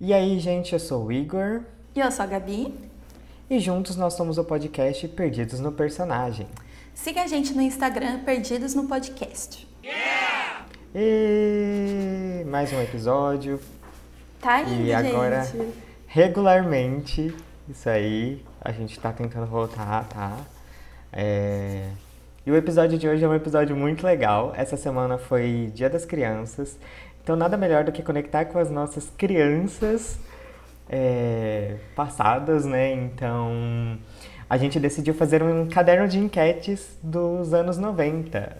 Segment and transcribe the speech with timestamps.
[0.00, 1.60] E aí, gente, eu sou o Igor.
[1.94, 2.74] E eu sou a Gabi.
[3.50, 6.46] E juntos nós somos o podcast Perdidos no Personagem.
[6.94, 9.68] Siga a gente no Instagram Perdidos no Podcast.
[9.84, 10.64] Yeah!
[10.94, 13.60] E mais um episódio.
[14.40, 15.68] Tá indo, E agora, gente.
[16.06, 17.34] regularmente,
[17.68, 20.34] isso aí, a gente tá tentando voltar, tá?
[21.12, 21.90] É...
[22.46, 24.54] E o episódio de hoje é um episódio muito legal.
[24.56, 26.78] Essa semana foi Dia das Crianças.
[27.22, 30.18] Então, nada melhor do que conectar com as nossas crianças
[30.88, 32.92] é, passadas, né?
[32.92, 33.98] Então,
[34.48, 38.56] a gente decidiu fazer um caderno de enquetes dos anos 90.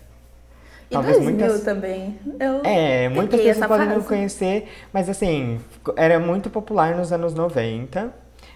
[0.90, 2.18] E 2000 também.
[2.38, 5.60] Eu É, muitas pessoas podem não conhecer, mas assim,
[5.96, 8.12] era muito popular nos anos 90.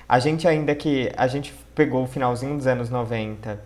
[0.08, 1.10] A gente ainda que.
[1.16, 3.58] A gente pegou o finalzinho dos anos 90.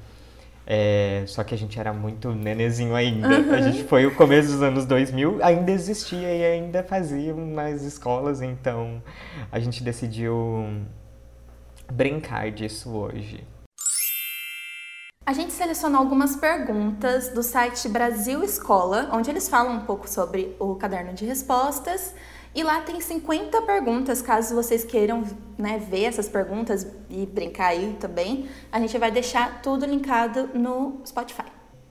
[0.71, 3.27] É, só que a gente era muito nenezinho ainda.
[3.57, 8.43] A gente foi o começo dos anos 2000, ainda existia e ainda faziam nas escolas,
[8.43, 9.03] então
[9.51, 10.67] a gente decidiu
[11.91, 13.43] brincar disso hoje.
[15.25, 20.55] A gente selecionou algumas perguntas do site Brasil Escola, onde eles falam um pouco sobre
[20.59, 22.15] o caderno de respostas.
[22.55, 25.23] E lá tem 50 perguntas, caso vocês queiram
[25.57, 28.49] né, ver essas perguntas e brincar aí também.
[28.73, 31.45] A gente vai deixar tudo linkado no Spotify.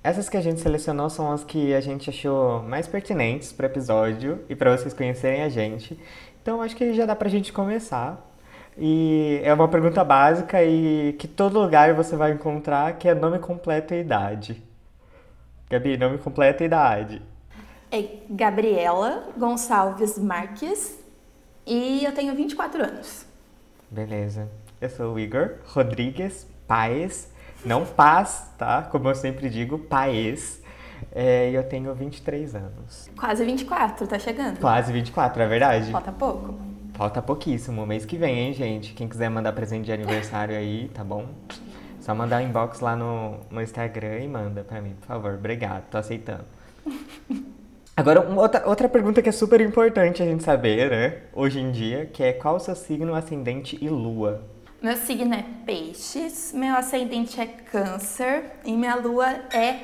[0.03, 3.69] Essas que a gente selecionou são as que a gente achou mais pertinentes para o
[3.69, 5.99] episódio e para vocês conhecerem a gente.
[6.41, 8.25] Então acho que já dá pra gente começar.
[8.77, 13.39] E é uma pergunta básica e que todo lugar você vai encontrar, que é nome
[13.39, 14.64] completo e idade.
[15.69, 17.21] Gabi, nome completo e idade.
[17.91, 20.99] É Gabriela Gonçalves Marques
[21.66, 23.25] e eu tenho 24 anos.
[23.89, 24.49] Beleza.
[24.81, 27.31] Eu sou o Igor Rodrigues Paes,
[27.65, 28.83] não Paz, tá?
[28.83, 30.61] Como eu sempre digo, Paes.
[31.11, 33.09] É, E eu tenho 23 anos.
[33.17, 34.59] Quase 24, tá chegando.
[34.59, 35.91] Quase 24, é verdade?
[35.91, 36.55] Falta pouco.
[36.93, 38.93] Falta pouquíssimo, mês que vem, hein, gente?
[38.93, 41.27] Quem quiser mandar presente de aniversário aí, tá bom?
[42.02, 45.36] Só mandar um inbox lá no, no Instagram e manda pra mim, por favor.
[45.36, 46.45] Obrigado, tô aceitando.
[47.97, 51.17] Agora, outra, outra pergunta que é super importante a gente saber, né?
[51.33, 54.43] Hoje em dia, que é qual o seu signo, ascendente e lua?
[54.80, 59.80] Meu signo é peixes, meu ascendente é câncer e minha lua é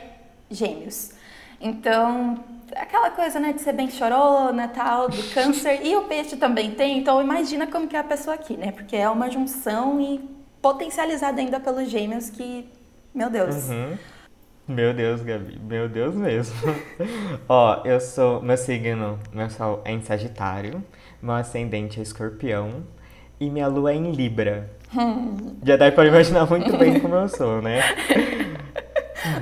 [0.51, 1.13] gêmeos.
[1.59, 2.37] Então,
[2.75, 6.99] aquela coisa, né, de ser bem chorona, tal, do câncer, e o peixe também tem,
[6.99, 8.71] então imagina como que é a pessoa aqui, né?
[8.71, 10.19] Porque é uma junção e
[10.61, 12.69] potencializada ainda pelos gêmeos que,
[13.11, 13.69] meu Deus.
[13.69, 13.97] Uhum.
[14.65, 16.55] Meu Deus, Gabi, meu Deus mesmo.
[17.49, 18.41] Ó, eu sou.
[18.41, 20.81] Meu signo, meu sol é em Sagitário,
[21.21, 22.83] meu ascendente é escorpião
[23.41, 24.69] e minha lua é em Libra.
[25.63, 27.81] Já dá pra imaginar muito bem como eu sou, né?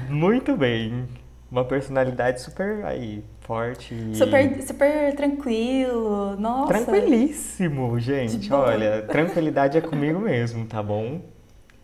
[0.10, 1.08] Muito bem.
[1.52, 3.94] Uma personalidade super aí, forte.
[4.16, 6.68] Super, super tranquilo, nossa.
[6.74, 8.52] Tranquilíssimo, gente.
[8.52, 11.22] Olha, tranquilidade é comigo mesmo, tá bom?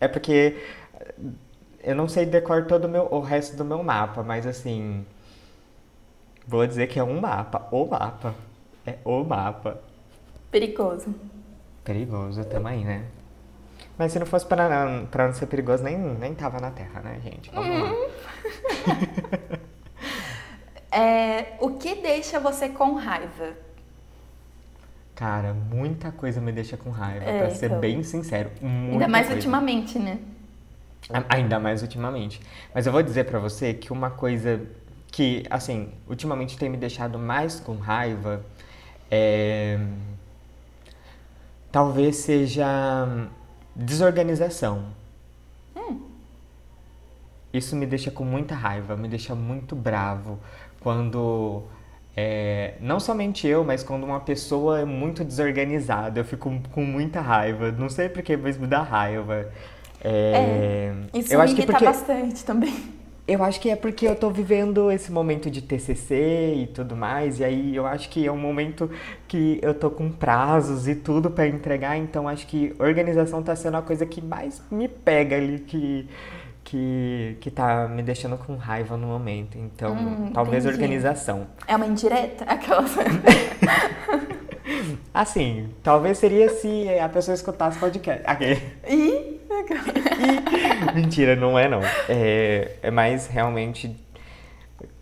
[0.00, 0.56] É porque
[1.88, 5.04] eu não sei decor todo o, meu, o resto do meu mapa, mas assim.
[6.46, 7.66] Vou dizer que é um mapa.
[7.70, 8.34] O mapa.
[8.86, 9.80] É o mapa.
[10.50, 11.14] Perigoso.
[11.84, 13.04] Perigoso também, né?
[13.96, 14.68] Mas se não fosse pra,
[15.10, 17.50] pra não ser perigoso, nem, nem tava na Terra, né, gente?
[17.50, 17.92] Vamos lá.
[20.90, 23.52] É, o que deixa você com raiva?
[25.14, 27.78] Cara, muita coisa me deixa com raiva, É, pra ser então.
[27.78, 28.50] bem sincero.
[28.62, 29.34] Ainda mais coisa.
[29.38, 30.18] ultimamente, né?
[31.28, 32.40] Ainda mais ultimamente.
[32.74, 34.60] Mas eu vou dizer pra você que uma coisa
[35.10, 38.44] que, assim, ultimamente tem me deixado mais com raiva
[39.10, 39.78] é.
[41.70, 42.66] Talvez seja
[43.74, 44.96] desorganização.
[47.52, 50.38] Isso me deixa com muita raiva, me deixa muito bravo
[50.80, 51.62] quando.
[52.16, 57.20] é, não somente eu, mas quando uma pessoa é muito desorganizada, eu fico com muita
[57.20, 57.72] raiva.
[57.72, 59.50] Não sei porquê, mas me dá raiva.
[60.00, 62.74] É, Isso eu me acho que porque bastante também.
[63.26, 67.40] eu acho que é porque eu tô vivendo esse momento de TCC e tudo mais,
[67.40, 68.90] e aí eu acho que é um momento
[69.26, 73.76] que eu tô com prazos e tudo pra entregar, então acho que organização tá sendo
[73.76, 76.08] a coisa que mais me pega ali, que,
[76.64, 79.58] que, que tá me deixando com raiva no momento.
[79.58, 80.80] Então, Hum, talvez entendi.
[80.82, 81.46] organização.
[81.66, 82.44] É uma indireta?
[82.44, 82.84] Aquela.
[85.12, 88.22] Assim, talvez seria se a pessoa escutasse podcast.
[88.26, 88.60] Aquele.
[88.88, 89.17] Ih,
[90.94, 91.80] Mentira, não é não.
[92.08, 93.94] É, é mais realmente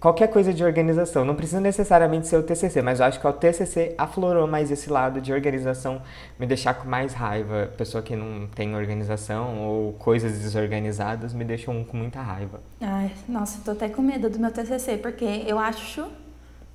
[0.01, 1.25] qualquer coisa de organização.
[1.25, 4.91] Não precisa necessariamente ser o TCC, mas eu acho que o TCC aflorou mais esse
[4.91, 6.01] lado de organização,
[6.39, 7.71] me deixar com mais raiva.
[7.77, 12.61] Pessoa que não tem organização ou coisas desorganizadas me deixam com muita raiva.
[12.81, 16.07] Ai, nossa, tô até com medo do meu TCC, porque eu acho,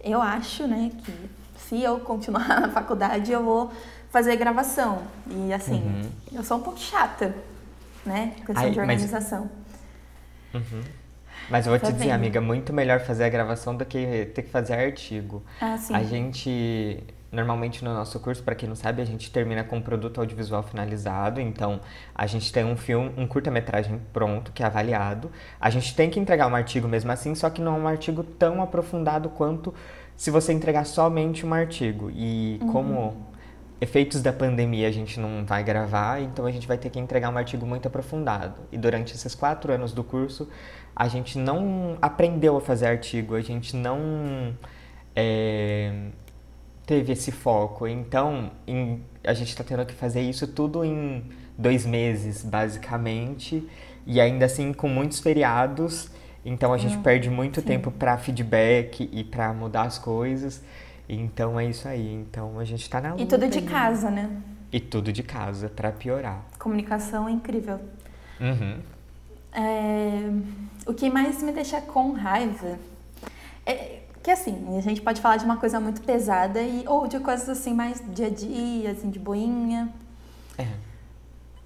[0.04, 1.14] eu acho, né, que
[1.58, 3.72] se eu continuar na faculdade, eu vou
[4.12, 5.00] fazer gravação.
[5.30, 6.10] E assim, Uhum.
[6.38, 7.34] eu sou um pouco chata,
[8.06, 8.34] né?
[8.46, 9.50] Questão Ai, de mas- organização.
[11.50, 12.14] Mas eu vou te Tá dizer, vendo?
[12.14, 15.44] amiga, muito melhor fazer a gravação do que ter que fazer artigo.
[15.60, 15.94] Ah, sim.
[15.94, 19.82] A gente, normalmente no nosso curso, para quem não sabe, a gente termina com um
[19.82, 21.42] produto audiovisual finalizado.
[21.42, 21.82] Então,
[22.16, 25.32] a gente tem um filme, um curta-metragem pronto, que é avaliado.
[25.60, 28.24] A gente tem que entregar um artigo mesmo assim, só que não é um artigo
[28.24, 29.74] tão aprofundado quanto
[30.16, 32.12] se você entregar somente um artigo.
[32.14, 33.26] E como
[33.82, 37.30] efeitos da pandemia a gente não vai gravar, então a gente vai ter que entregar
[37.34, 38.62] um artigo muito aprofundado.
[38.72, 40.48] E durante esses quatro anos do curso,
[40.96, 44.56] a gente não aprendeu a fazer artigo, a gente não
[45.16, 46.10] é,
[46.86, 47.88] teve esse foco.
[47.88, 51.24] Então, em- a gente está tendo que fazer isso tudo em
[51.58, 53.68] dois meses, basicamente,
[54.06, 56.10] e ainda assim com muitos feriados.
[56.44, 60.64] Então a gente perde muito tempo para feedback e para mudar as coisas.
[61.14, 62.14] Então é isso aí.
[62.14, 63.22] Então a gente tá na luta.
[63.22, 63.66] E tudo de aí.
[63.66, 64.42] casa, né?
[64.72, 66.46] E tudo de casa, para piorar.
[66.58, 67.80] Comunicação é incrível.
[68.40, 68.80] Uhum.
[69.52, 70.32] É,
[70.86, 72.80] o que mais me deixa com raiva
[73.66, 77.20] é que assim, a gente pode falar de uma coisa muito pesada e, ou de
[77.20, 79.92] coisas assim mais dia a dia, assim, de boinha.
[80.58, 80.68] É.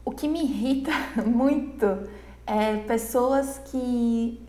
[0.04, 0.92] O que me irrita
[1.24, 1.86] muito
[2.48, 4.42] é pessoas que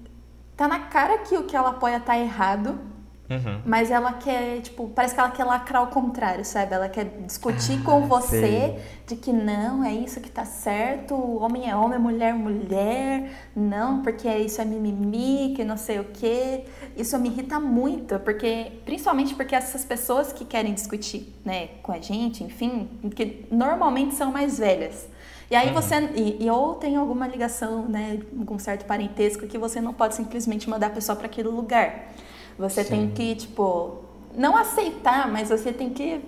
[0.56, 2.78] tá na cara que o que ela apoia tá errado,
[3.28, 3.60] Uhum.
[3.66, 6.72] mas ela quer, tipo, parece que ela quer lacrar o contrário, sabe?
[6.72, 8.78] Ela quer discutir Ah, com você sei.
[9.04, 14.00] de que não, é isso que tá certo, homem é homem, mulher é mulher, não,
[14.02, 16.64] porque isso é mimimi, que não sei o quê.
[16.96, 21.98] Isso me irrita muito, porque principalmente porque essas pessoas que querem discutir, né, com a
[21.98, 25.08] gente, enfim, que normalmente são mais velhas.
[25.50, 29.80] E aí você e, e ou tem alguma ligação, né, com certo parentesco que você
[29.80, 32.12] não pode simplesmente mandar a pessoa para aquele lugar.
[32.58, 33.12] Você tem Sim.
[33.14, 34.02] que, tipo,
[34.34, 36.20] não aceitar, mas você tem que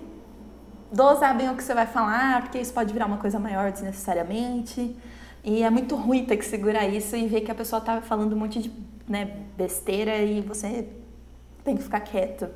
[0.91, 4.95] dosar bem o que você vai falar, porque isso pode virar uma coisa maior desnecessariamente.
[5.43, 8.33] E é muito ruim ter que segurar isso e ver que a pessoa tá falando
[8.33, 8.71] um monte de
[9.07, 10.87] né, besteira e você
[11.63, 12.47] tem que ficar quieto.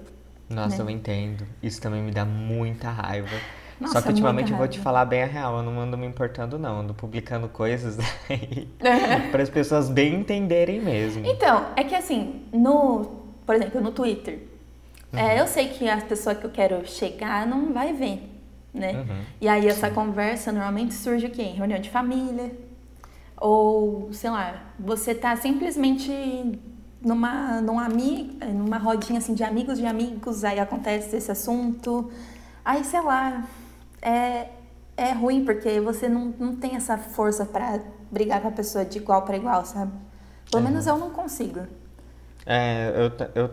[0.49, 0.83] Nossa, né?
[0.83, 1.45] eu entendo.
[1.61, 3.35] Isso também me dá muita raiva.
[3.79, 6.05] Nossa, Só que ultimamente eu vou te falar bem a real, eu não ando me
[6.05, 7.97] importando não, ando publicando coisas
[8.29, 8.69] aí
[9.31, 11.25] para as pessoas bem entenderem mesmo.
[11.25, 14.39] Então, é que assim, no, por exemplo, no Twitter,
[15.13, 18.29] é, eu sei que a pessoa que eu quero chegar não vai ver,
[18.73, 18.93] né?
[18.93, 19.21] Uhum.
[19.39, 21.43] E aí essa conversa normalmente surge o quê?
[21.43, 22.51] Em reunião de família,
[23.37, 26.11] ou, sei lá, você tá simplesmente
[26.99, 32.09] numa, numa, numa rodinha assim de amigos de amigos, aí acontece esse assunto,
[32.65, 33.45] aí, sei lá,
[34.01, 34.47] é,
[34.97, 37.79] é ruim porque você não, não tem essa força pra
[38.09, 39.91] brigar com a pessoa de igual pra igual, sabe?
[40.49, 41.61] Pelo menos eu não consigo.
[42.45, 42.91] É,
[43.35, 43.51] eu, eu,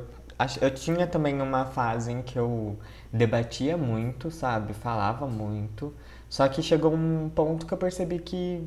[0.61, 2.79] eu tinha também uma fase em que eu
[3.13, 4.73] debatia muito, sabe?
[4.73, 5.95] Falava muito.
[6.29, 8.67] Só que chegou um ponto que eu percebi que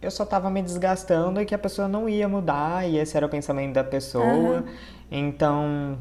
[0.00, 3.26] eu só tava me desgastando e que a pessoa não ia mudar, e esse era
[3.26, 4.58] o pensamento da pessoa.
[4.58, 4.64] Aham.
[5.10, 5.98] Então,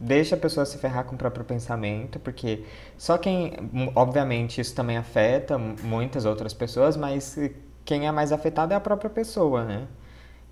[0.00, 2.64] deixa a pessoa se ferrar com o próprio pensamento, porque
[2.98, 3.52] só quem.
[3.94, 7.38] Obviamente, isso também afeta muitas outras pessoas, mas
[7.84, 9.86] quem é mais afetado é a própria pessoa, né?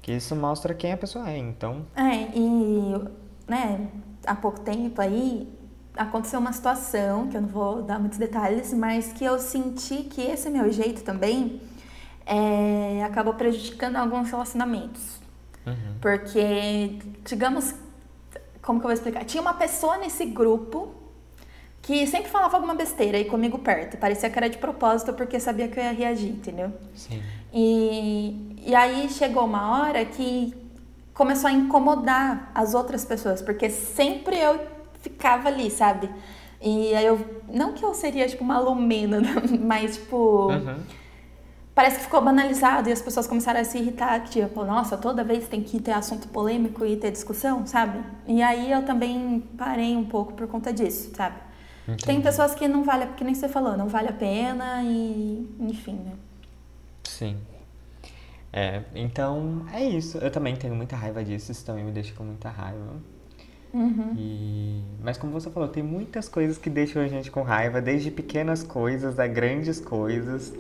[0.05, 1.87] Que isso mostra quem a pessoa é, então.
[1.97, 2.93] É, e
[3.49, 3.89] né,
[4.27, 5.51] há pouco tempo aí
[5.97, 10.21] aconteceu uma situação, que eu não vou dar muitos detalhes, mas que eu senti que
[10.21, 11.59] esse meu jeito também
[12.27, 15.21] é, acabou prejudicando alguns relacionamentos.
[15.67, 15.95] Uhum.
[16.03, 17.75] Porque, digamos,
[18.61, 19.25] como que eu vou explicar?
[19.25, 20.95] Tinha uma pessoa nesse grupo
[21.81, 23.97] que sempre falava alguma besteira aí comigo perto.
[23.97, 26.71] Parecia que era de propósito porque sabia que eu ia reagir, entendeu?
[26.95, 27.23] Sim.
[27.57, 30.53] E, e aí chegou uma hora que
[31.15, 34.59] começou a incomodar as outras pessoas, porque sempre eu
[35.01, 36.11] ficava ali, sabe?
[36.61, 37.43] E aí eu.
[37.49, 39.23] Não que eu seria tipo uma lumena,
[39.61, 40.51] mas tipo.
[40.51, 40.77] Uhum.
[41.75, 45.49] Parece que ficou banalizado e as pessoas começaram a se irritar, tipo, nossa, toda vez
[45.49, 47.99] tem que ter assunto polêmico e ter discussão, sabe?
[48.29, 51.35] E aí eu também parei um pouco por conta disso, sabe?
[51.85, 52.23] Tem Entendi.
[52.23, 56.13] pessoas que não vale, que nem você falou, não vale a pena e enfim, né?
[57.19, 57.37] Sim.
[58.53, 60.19] É, então é isso.
[60.19, 62.95] Eu também tenho muita raiva disso, isso também me deixa com muita raiva.
[63.73, 64.15] Uhum.
[64.17, 64.83] E...
[65.03, 68.63] Mas como você falou, tem muitas coisas que deixam a gente com raiva, desde pequenas
[68.63, 70.53] coisas a grandes coisas.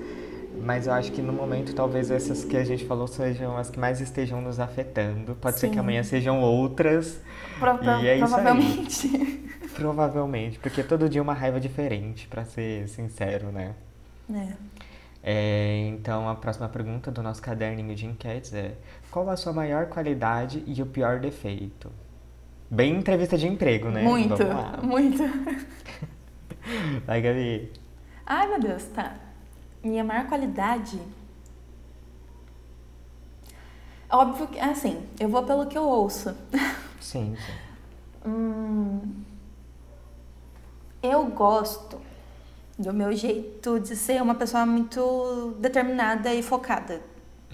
[0.60, 3.78] Mas eu acho que no momento talvez essas que a gente falou sejam as que
[3.78, 5.34] mais estejam nos afetando.
[5.36, 5.80] Pode ser que Sim.
[5.80, 7.20] amanhã sejam outras.
[7.58, 8.42] Pro- pro- E é isso aí.
[8.42, 9.08] provavelmente.
[9.74, 13.74] Provavelmente, porque todo dia é uma raiva diferente, pra ser sincero, né?
[14.32, 14.52] É.
[15.26, 18.74] É, então a próxima pergunta do nosso caderninho de enquetes é:
[19.10, 21.90] Qual a sua maior qualidade e o pior defeito?
[22.70, 24.02] Bem entrevista de emprego, né?
[24.02, 24.36] Muito,
[24.84, 25.22] muito.
[27.06, 27.72] Vai, Gabi.
[28.26, 29.16] Ai, meu Deus, tá.
[29.82, 31.00] Minha maior qualidade.
[34.10, 36.36] Óbvio que, assim, eu vou pelo que eu ouço.
[37.00, 37.52] Sim, sim.
[38.26, 39.22] Hum,
[41.02, 42.00] eu gosto
[42.78, 47.00] do meu jeito de ser uma pessoa muito determinada e focada.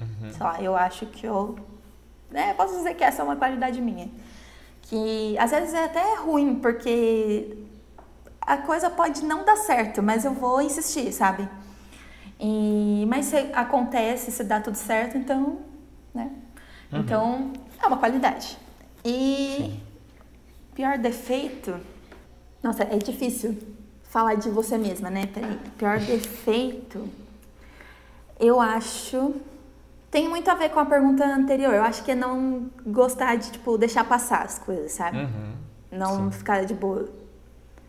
[0.01, 0.33] Uhum.
[0.33, 1.59] Sei lá, eu acho que eu.
[2.33, 4.09] É, posso dizer que essa é uma qualidade minha.
[4.83, 7.59] Que às vezes é até ruim, porque
[8.41, 11.49] a coisa pode não dar certo, mas eu vou insistir, sabe?
[12.39, 15.59] E, mas se acontece, se dá tudo certo, então.
[16.15, 16.31] Né?
[16.91, 17.01] Uhum.
[17.01, 18.57] Então, é uma qualidade.
[19.05, 19.81] E Sim.
[20.75, 21.79] pior defeito.
[22.63, 23.59] Nossa, é difícil
[24.11, 25.27] falar de você mesma, né?
[25.33, 25.59] Peraí.
[25.79, 27.09] Pior defeito.
[28.39, 29.35] Eu acho.
[30.11, 31.73] Tem muito a ver com a pergunta anterior.
[31.73, 35.19] Eu acho que é não gostar de, tipo, deixar passar as coisas, sabe?
[35.19, 35.53] Uhum.
[35.93, 36.39] Não Sim.
[36.39, 37.09] ficar de boa.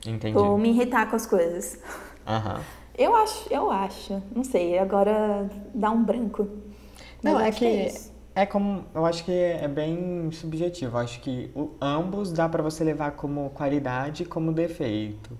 [0.06, 0.38] Entendi.
[0.38, 1.80] Ou me irritar com as coisas.
[2.28, 2.62] Aham.
[2.96, 4.22] Eu acho, eu acho.
[4.36, 6.48] Não sei, agora dá um branco.
[7.24, 8.12] Mas Não, é que isso.
[8.36, 8.86] é como.
[8.94, 10.98] Eu acho que é bem subjetivo.
[10.98, 15.36] Eu acho que o- ambos dá pra você levar como qualidade e como defeito.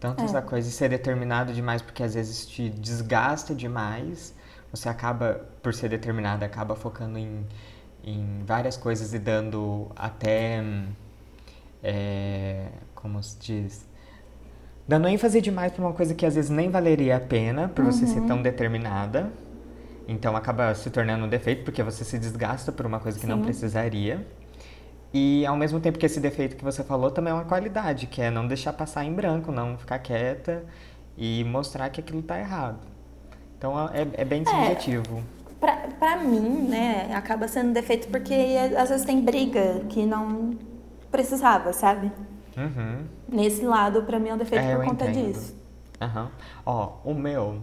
[0.00, 0.24] Tanto É.
[0.24, 4.34] essa coisa de ser determinado demais, porque às vezes te desgasta demais.
[4.70, 7.44] Você acaba, por ser determinado, acaba focando em,
[8.04, 10.62] em várias coisas e dando até.
[11.82, 13.86] é, como se diz?
[14.86, 18.06] Dando ênfase demais pra uma coisa que às vezes nem valeria a pena por você
[18.06, 18.26] ser Uhum.
[18.26, 19.30] tão determinada.
[20.08, 23.38] Então acaba se tornando um defeito porque você se desgasta por uma coisa que não
[23.38, 23.42] Sim.
[23.44, 24.26] precisaria.
[25.12, 28.20] E ao mesmo tempo que esse defeito que você falou também é uma qualidade, que
[28.20, 30.64] é não deixar passar em branco, não ficar quieta
[31.16, 32.78] e mostrar que aquilo tá errado.
[33.56, 35.22] Então é, é bem subjetivo.
[35.58, 38.34] Pra, pra mim, né, acaba sendo defeito porque
[38.76, 40.56] às vezes tem briga que não
[41.10, 42.12] precisava, sabe?
[42.56, 43.04] Uhum.
[43.28, 45.32] Nesse lado, pra mim é um defeito É, por conta entendo.
[45.32, 45.56] disso.
[46.00, 46.30] Aham.
[46.64, 47.62] Ó, o meu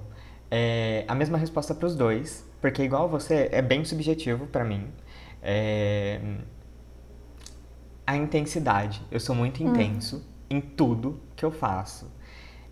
[0.51, 4.87] é a mesma resposta para os dois, porque igual você é bem subjetivo pra mim.
[5.41, 6.19] É,
[8.05, 9.01] A intensidade.
[9.11, 9.67] Eu sou muito Hum.
[9.67, 12.11] intenso em tudo que eu faço.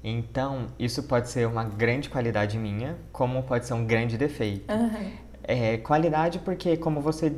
[0.03, 4.73] Então, isso pode ser uma grande qualidade minha, como pode ser um grande defeito.
[4.73, 5.11] Aham.
[5.45, 7.33] É, qualidade porque, como você,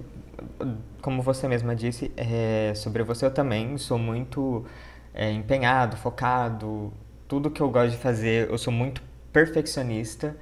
[1.02, 4.66] como você mesma disse, é, sobre você eu também sou muito
[5.14, 6.92] é, empenhado, focado.
[7.28, 10.36] Tudo que eu gosto de fazer, eu sou muito perfeccionista.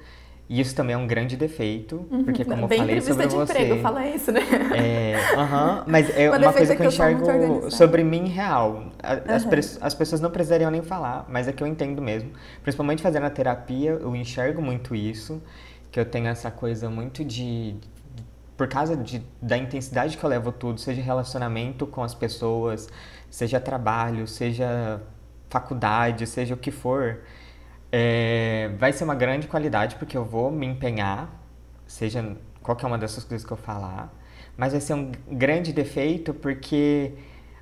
[0.48, 3.34] E isso também é um grande defeito, porque como eu Bem falei entrevista sobre de
[3.34, 3.64] você...
[3.64, 4.40] emprego, fala isso, né?
[4.72, 8.92] É, aham, mas é Uma uma coisa que eu eu enxergo sobre mim real.
[9.26, 12.30] As, pres- as pessoas não precisariam nem falar, mas é que eu entendo mesmo.
[12.62, 15.42] Principalmente fazendo a terapia, eu enxergo muito isso,
[15.90, 17.76] que eu tenho essa coisa muito de.
[18.56, 22.88] Por causa de, da intensidade que eu levo tudo, seja relacionamento com as pessoas,
[23.28, 25.00] seja trabalho, seja
[25.50, 27.20] faculdade, seja o que for,
[27.96, 31.30] é, vai ser uma grande qualidade porque eu vou me empenhar,
[31.86, 34.12] seja qualquer uma dessas coisas que eu falar,
[34.56, 37.12] mas vai ser um grande defeito porque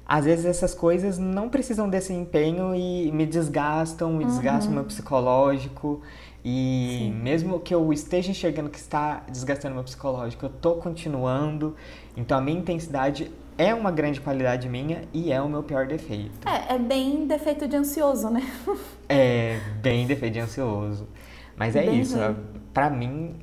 [0.08, 4.84] às vezes essas coisas não precisam desse empenho e me desgastam, me desgastam o meu
[4.84, 6.00] psicológico.
[6.42, 7.12] E Sim.
[7.22, 11.76] mesmo que eu esteja enxergando que está desgastando meu psicológico, eu tô continuando.
[12.16, 16.49] Então a minha intensidade é uma grande qualidade minha e é o meu pior defeito.
[16.49, 18.42] É, é bem defeito de ansioso, né?
[19.09, 21.06] É bem defeito de ansioso.
[21.54, 22.37] Mas é Bem isso, ruim.
[22.73, 23.37] pra mim,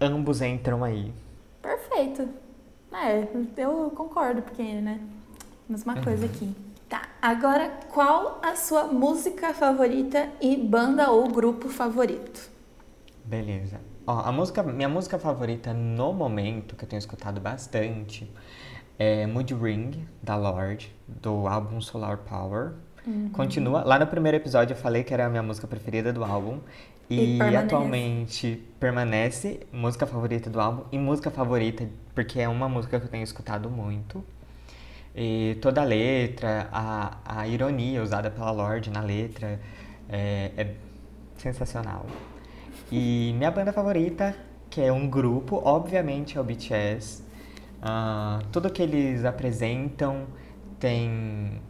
[0.00, 1.12] ambos entram aí.
[1.60, 2.28] Perfeito.
[2.92, 5.00] É, eu concordo, porque, né?
[5.68, 6.54] Mesma coisa aqui.
[6.88, 12.48] Tá, agora qual a sua música favorita e banda ou grupo favorito?
[13.24, 13.80] Beleza.
[14.06, 18.30] Ó, a música, minha música favorita no momento, que eu tenho escutado bastante,
[18.98, 22.72] é Mood Ring, da Lorde, do álbum Solar Power.
[23.06, 23.30] Uhum.
[23.32, 23.82] Continua.
[23.84, 26.60] Lá no primeiro episódio eu falei que era a minha música preferida do álbum.
[27.10, 27.56] E E, permanece.
[27.56, 33.10] atualmente permanece música favorita do álbum e música favorita, porque é uma música que eu
[33.10, 34.22] tenho escutado muito.
[35.14, 39.58] E toda a letra, a, a ironia usada pela Lorde na letra
[40.08, 40.74] é, é
[41.36, 42.06] sensacional.
[42.92, 44.34] E minha banda favorita,
[44.70, 47.22] que é um grupo, obviamente é o BTS.
[47.80, 50.26] Ah, tudo que eles apresentam
[50.78, 51.60] tem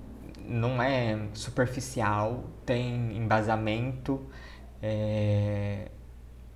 [0.47, 4.21] não é superficial, tem embasamento.
[4.83, 5.91] é,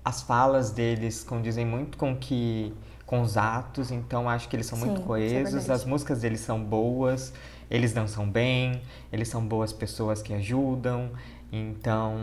[0.05, 2.73] as falas deles condizem muito com que
[3.05, 5.69] com os atos, então acho que eles são Sim, muito é coesos, verdade.
[5.69, 7.33] as músicas deles são boas,
[7.69, 8.81] eles dançam bem,
[9.11, 11.11] eles são boas pessoas que ajudam.
[11.51, 12.17] Então,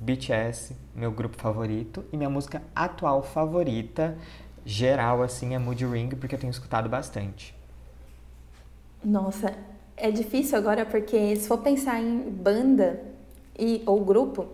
[0.00, 4.18] BTS, meu grupo favorito e minha música atual favorita,
[4.64, 7.54] geral assim, é Mood Ring, porque eu tenho escutado bastante.
[9.04, 9.54] Nossa,
[9.96, 13.02] é difícil agora porque se for pensar em banda
[13.58, 14.46] e, ou grupo,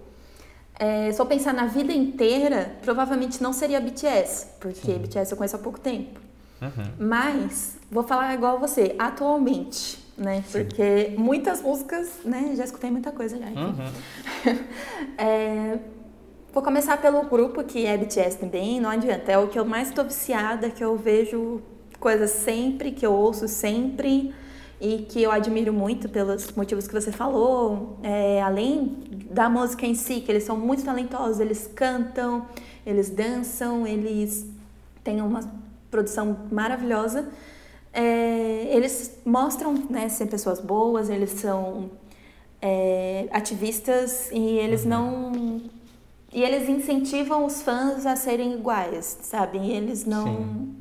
[0.81, 4.99] É, se eu pensar na vida inteira, provavelmente não seria BTS, porque Sim.
[4.99, 6.21] BTS eu conheço há pouco tempo.
[6.63, 6.93] Uhum.
[6.99, 10.45] Mas, vou falar igual você, atualmente, né?
[10.47, 10.65] Sim.
[10.65, 12.55] Porque muitas músicas, né?
[12.57, 13.47] Já escutei muita coisa já.
[13.47, 13.93] Uhum.
[15.19, 15.79] É,
[16.59, 19.31] vou começar pelo grupo que é BTS também, não adianta.
[19.31, 21.63] É o que eu mais tô viciada, que eu vejo
[22.01, 24.35] coisas sempre, que eu ouço sempre
[24.81, 27.97] e que eu admiro muito pelos motivos que você falou.
[28.03, 28.97] É, além
[29.31, 32.45] da música em si, que eles são muito talentosos, eles cantam,
[32.85, 34.45] eles dançam, eles
[35.05, 35.49] têm uma
[35.89, 37.29] produção maravilhosa.
[37.93, 41.89] É, eles mostram né, ser pessoas boas, eles são
[42.61, 45.78] é, ativistas e eles não.
[46.39, 49.59] E eles incentivam os fãs a serem iguais, sabe?
[49.59, 50.25] E Eles não.
[50.25, 50.75] Sim.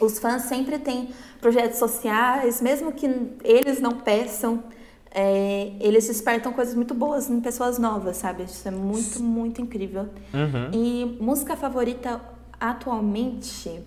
[0.00, 3.06] Os fãs sempre têm projetos sociais, mesmo que
[3.44, 4.64] eles não peçam,
[5.10, 8.44] é, eles despertam coisas muito boas em pessoas novas, sabe?
[8.44, 10.08] Isso é muito, muito incrível.
[10.32, 10.70] Uhum.
[10.72, 12.18] E música favorita
[12.58, 13.82] atualmente,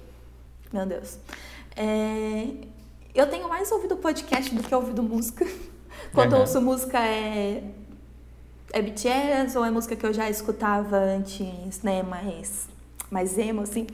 [0.71, 1.17] meu Deus,
[1.75, 2.49] é,
[3.15, 5.43] eu tenho mais ouvido podcast do que ouvido música.
[6.13, 6.41] Quando eu Aham.
[6.41, 7.63] ouço música é,
[8.73, 12.67] é BTS ou é música que eu já escutava antes, né, mais,
[13.09, 13.87] mais emo, assim.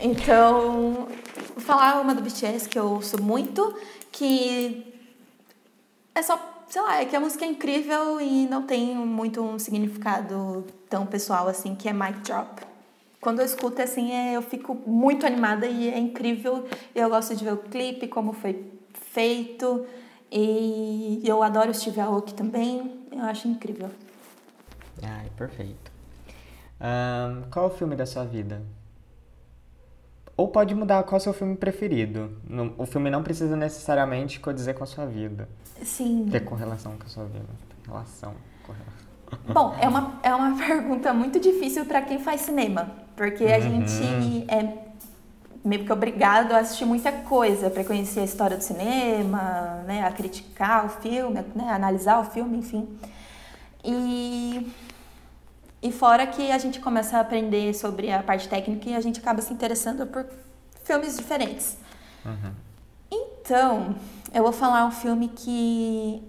[0.00, 1.08] Então,
[1.54, 3.74] vou falar uma do BTS que eu ouço muito,
[4.10, 4.92] que
[6.14, 9.58] é só, sei lá, é que a música é incrível e não tem muito um
[9.58, 12.62] significado tão pessoal assim, que é Mic Drop.
[13.20, 16.66] Quando eu escuto assim, é, eu fico muito animada e é incrível.
[16.92, 18.66] Eu gosto de ver o clipe, como foi
[19.12, 19.86] feito.
[20.30, 23.00] E eu adoro Steve Aoki também.
[23.12, 23.90] Eu acho incrível.
[25.02, 25.90] Ai, perfeito.
[26.80, 28.62] Ahn, qual é o filme da sua vida?
[30.36, 32.36] Ou pode mudar qual é o seu filme preferido.
[32.78, 35.48] O filme não precisa necessariamente dizer com a sua vida.
[35.84, 36.28] Sim.
[36.30, 37.44] Ter correlação com a sua vida.
[37.86, 38.34] Relação.
[38.66, 39.02] Correlação.
[39.52, 43.62] Bom, é uma, é uma pergunta muito difícil para quem faz cinema, porque a Uhum.
[43.86, 44.92] gente é
[45.64, 50.10] meio que obrigado a assistir muita coisa para conhecer a história do cinema, né, a
[50.10, 52.88] criticar o filme, né, a analisar o filme, enfim.
[53.84, 54.70] E
[55.82, 59.18] e fora que a gente começa a aprender sobre a parte técnica e a gente
[59.18, 60.24] acaba se interessando por
[60.84, 61.76] filmes diferentes.
[62.24, 62.52] Uhum.
[63.10, 63.96] Então,
[64.32, 66.22] eu vou falar um filme que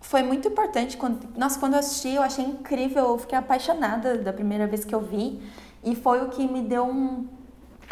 [0.00, 0.96] foi muito importante.
[0.96, 4.94] Quando, nossa, quando eu assisti, eu achei incrível, eu fiquei apaixonada da primeira vez que
[4.94, 5.42] eu vi.
[5.82, 7.26] E foi o que me deu um,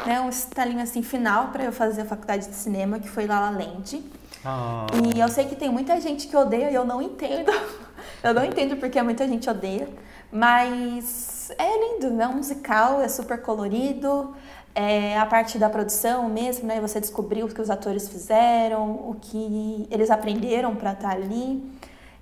[0.07, 3.40] né, um estalinho assim final para eu fazer a faculdade de cinema, que foi La
[3.40, 4.02] La Land.
[4.44, 7.50] Ah, E eu sei que tem muita gente que odeia e eu não entendo.
[8.22, 9.88] Eu não entendo porque muita gente odeia.
[10.30, 14.34] Mas é lindo, é um musical, é super colorido.
[14.74, 16.80] É a parte da produção mesmo, né?
[16.80, 21.68] Você descobriu o que os atores fizeram, o que eles aprenderam para estar ali.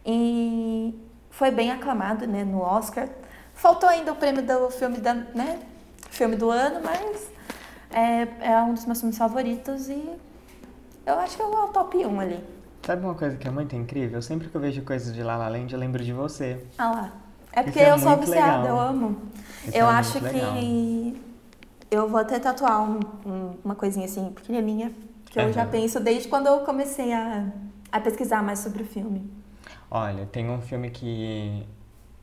[0.05, 0.95] E
[1.31, 3.09] foi bem aclamado, né, no Oscar.
[3.53, 5.59] Faltou ainda o prêmio do filme da, né,
[6.11, 7.31] filme do ano, mas
[7.90, 10.09] é, é um dos meus filmes favoritos e
[11.05, 12.45] eu acho que é o top 1 ali.
[12.85, 14.23] sabe uma coisa que é muito incrível?
[14.23, 16.64] Sempre que eu vejo coisas de La La Land, eu lembro de você.
[16.79, 17.12] Ah lá.
[17.57, 18.77] É porque é eu sou viciada, legal.
[18.77, 19.16] eu amo.
[19.66, 21.23] Isso eu é acho que
[21.90, 24.92] eu vou até tatuar um- um- uma coisinha assim, pequenininha,
[25.31, 27.47] que eu já penso desde quando eu comecei a,
[27.90, 29.31] a pesquisar mais sobre o filme.
[29.90, 31.66] Olha, tem um filme que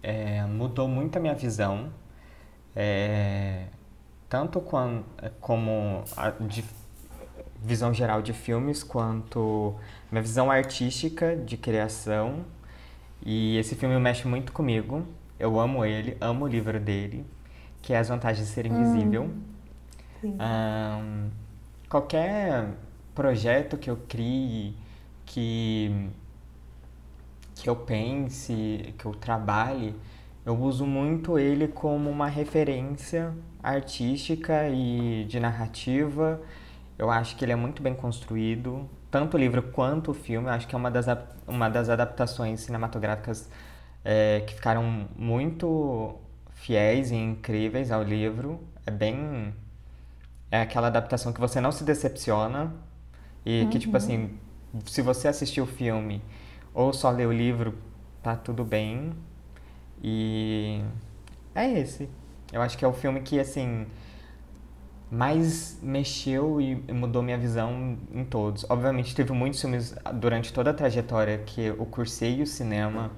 [0.02, 1.90] é, mudou muito a minha visão,
[2.76, 3.66] é,
[4.30, 5.04] tanto quan-
[5.40, 6.64] como a de
[7.64, 9.76] visão geral de filmes, quanto
[10.12, 12.46] minha visão artística de criação.
[13.26, 15.06] E esse filme mexe muito comigo.
[15.40, 17.26] Eu amo ele, amo o livro dele,
[17.82, 19.30] que é As Vantagens de Ser Invisível.
[20.22, 20.38] Sim.
[20.40, 21.30] Ahn,
[21.90, 22.70] qualquer
[23.14, 24.76] projeto que eu crie,
[25.26, 26.10] que,
[27.56, 29.96] que eu pense, que eu trabalhe,
[30.46, 36.42] eu uso muito ele como uma referência artística e de narrativa.
[36.98, 40.48] Eu acho que ele é muito bem construído, tanto o livro quanto o filme.
[40.48, 41.06] Eu acho que é uma das,
[41.48, 43.50] uma das adaptações cinematográficas
[44.04, 46.16] é, que ficaram muito
[46.56, 48.60] fiéis e incríveis ao livro.
[48.86, 49.54] É bem.
[50.52, 52.74] É aquela adaptação que você não se decepciona
[53.46, 54.38] e que, tipo assim,
[54.86, 56.22] se você assistir o filme
[56.74, 57.76] ou só ler o livro,
[58.22, 59.14] tá tudo bem.
[60.02, 60.82] E
[61.56, 62.10] é esse.
[62.52, 63.88] Eu acho que é o filme que, assim,
[65.10, 68.66] mais mexeu e mudou minha visão em todos.
[68.70, 73.12] Obviamente, teve muitos filmes durante toda a trajetória que eu cursei o cinema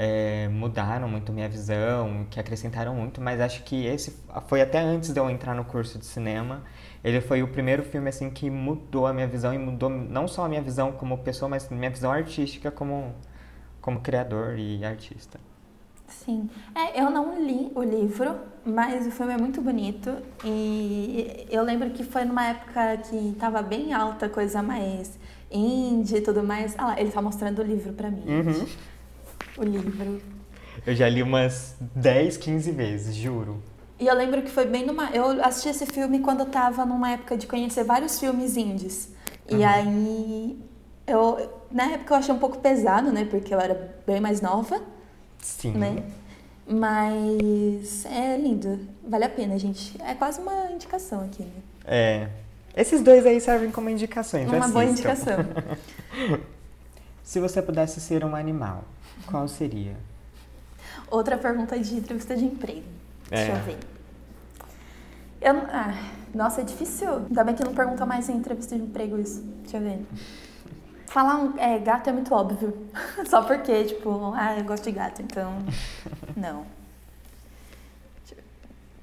[0.00, 5.12] é, mudaram muito minha visão, que acrescentaram muito, mas acho que esse foi até antes
[5.12, 6.62] de eu entrar no curso de cinema.
[7.02, 10.44] Ele foi o primeiro filme assim que mudou a minha visão e mudou não só
[10.44, 13.12] a minha visão como pessoa, mas minha visão artística como
[13.80, 15.40] como criador e artista.
[16.06, 16.48] Sim.
[16.74, 20.14] É, eu não li o livro, mas o filme é muito bonito.
[20.44, 25.18] E eu lembro que foi numa época que tava bem alta, coisa mais
[25.50, 26.74] indie e tudo mais.
[26.78, 28.24] Ah lá, ele tá mostrando o livro pra mim.
[28.26, 28.66] Uhum.
[29.58, 30.20] O livro.
[30.86, 33.62] Eu já li umas 10, 15 vezes, juro.
[33.98, 35.10] E eu lembro que foi bem numa.
[35.10, 39.10] Eu assisti esse filme quando eu tava numa época de conhecer vários filmes indies.
[39.48, 39.66] E Uhum.
[39.66, 40.58] aí.
[41.06, 43.24] Eu, na época eu achei um pouco pesado, né?
[43.24, 44.80] Porque eu era bem mais nova,
[45.42, 45.72] Sim.
[45.72, 46.02] né?
[46.66, 48.78] Mas é lindo.
[49.02, 50.00] Vale a pena, gente.
[50.02, 51.50] É quase uma indicação aqui, né?
[51.86, 52.28] É.
[52.76, 54.46] Esses dois aí servem como indicações.
[54.48, 54.90] Uma boa assistam.
[54.92, 55.36] indicação.
[57.28, 58.84] Se você pudesse ser um animal,
[59.26, 59.94] qual seria?
[61.10, 62.86] Outra pergunta de entrevista de emprego.
[63.28, 63.54] Deixa É.
[63.54, 63.78] eu ver.
[65.38, 65.92] Eu, ah,
[66.34, 67.16] nossa, é difícil.
[67.16, 69.42] Ainda bem que não pergunta mais em entrevista de emprego isso.
[69.60, 70.06] Deixa eu ver.
[71.08, 72.86] Falar um é, gato é muito óbvio.
[73.28, 75.52] Só porque, tipo, ah, eu gosto de gato, então.
[76.34, 76.64] Não.
[78.26, 78.42] Deixa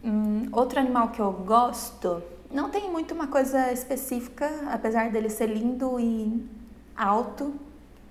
[0.03, 2.23] Hum, outro animal que eu gosto.
[2.49, 6.43] Não tem muito uma coisa específica, apesar dele ser lindo e
[6.97, 7.53] alto.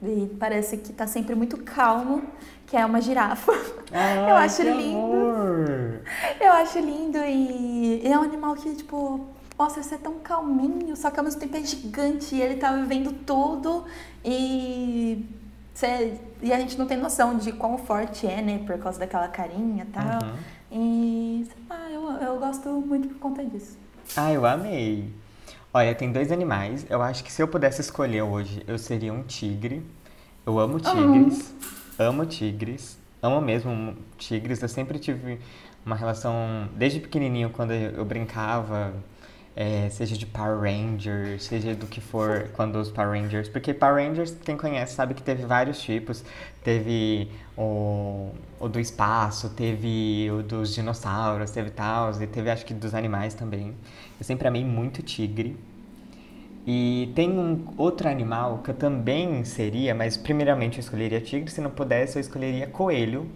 [0.06, 2.22] E parece que tá sempre muito calmo,
[2.66, 3.52] que é uma girafa.
[4.28, 4.98] Eu acho lindo.
[4.98, 6.00] amor.
[6.40, 9.20] Eu acho lindo e e é um animal que, tipo,
[9.58, 13.12] mostra ser tão calminho, só que ao mesmo tempo é gigante e ele tá vivendo
[13.24, 13.84] tudo
[14.24, 15.24] e.
[15.74, 18.58] cê- e a gente não tem noção de quão forte é, né?
[18.66, 20.28] Por causa daquela carinha e tal.
[20.28, 20.36] Uhum.
[20.72, 23.78] E sei lá, eu, eu gosto muito por conta disso.
[24.16, 25.08] Ah, eu amei.
[25.76, 26.86] Olha, tem dois animais.
[26.88, 29.84] Eu acho que se eu pudesse escolher hoje, eu seria um tigre.
[30.46, 31.52] Eu amo tigres.
[31.98, 32.96] Amo tigres.
[33.20, 34.62] Amo mesmo tigres.
[34.62, 35.40] Eu sempre tive
[35.84, 38.94] uma relação, desde pequenininho, quando eu brincava,
[39.56, 43.48] é, seja de Power Rangers, seja do que for, quando os Power Rangers.
[43.48, 46.24] Porque Power Rangers, quem conhece, sabe que teve vários tipos.
[46.62, 52.74] Teve o, o do espaço, teve o dos dinossauros, teve tal, e teve acho que
[52.74, 53.74] dos animais também.
[54.18, 55.56] Eu sempre amei muito tigre.
[56.66, 61.60] E tem um outro animal que eu também seria, mas primeiramente eu escolheria tigre, se
[61.60, 63.28] não pudesse eu escolheria coelho.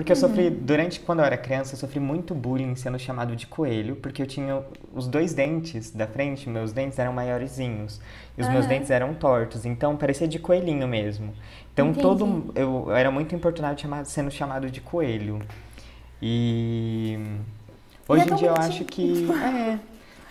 [0.00, 3.46] Porque eu sofri, durante quando eu era criança, eu sofri muito bullying sendo chamado de
[3.46, 4.62] coelho, porque eu tinha
[4.94, 8.00] os dois dentes da frente, meus dentes eram maiorzinhos,
[8.36, 8.68] e os meus Ah.
[8.68, 11.34] dentes eram tortos, então parecia de coelhinho mesmo.
[11.74, 12.00] Então Entendi.
[12.00, 15.42] todo eu, eu era muito importunado chamado, sendo chamado de coelho.
[16.22, 17.18] E
[18.08, 19.78] hoje é em tão dia eu acho que é,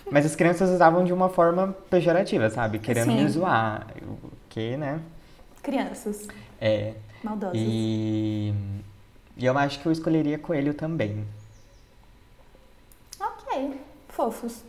[0.09, 2.79] mas as crianças usavam de uma forma pejorativa, sabe?
[2.79, 3.27] Querendo me Sim.
[3.27, 3.85] zoar.
[4.01, 4.99] O Que, né?
[5.61, 6.27] Crianças
[6.59, 6.93] É.
[7.23, 7.55] maldosas.
[7.55, 8.51] E,
[9.39, 11.25] e eu acho que eu escolheria coelho também.
[13.17, 14.61] Ok, fofos.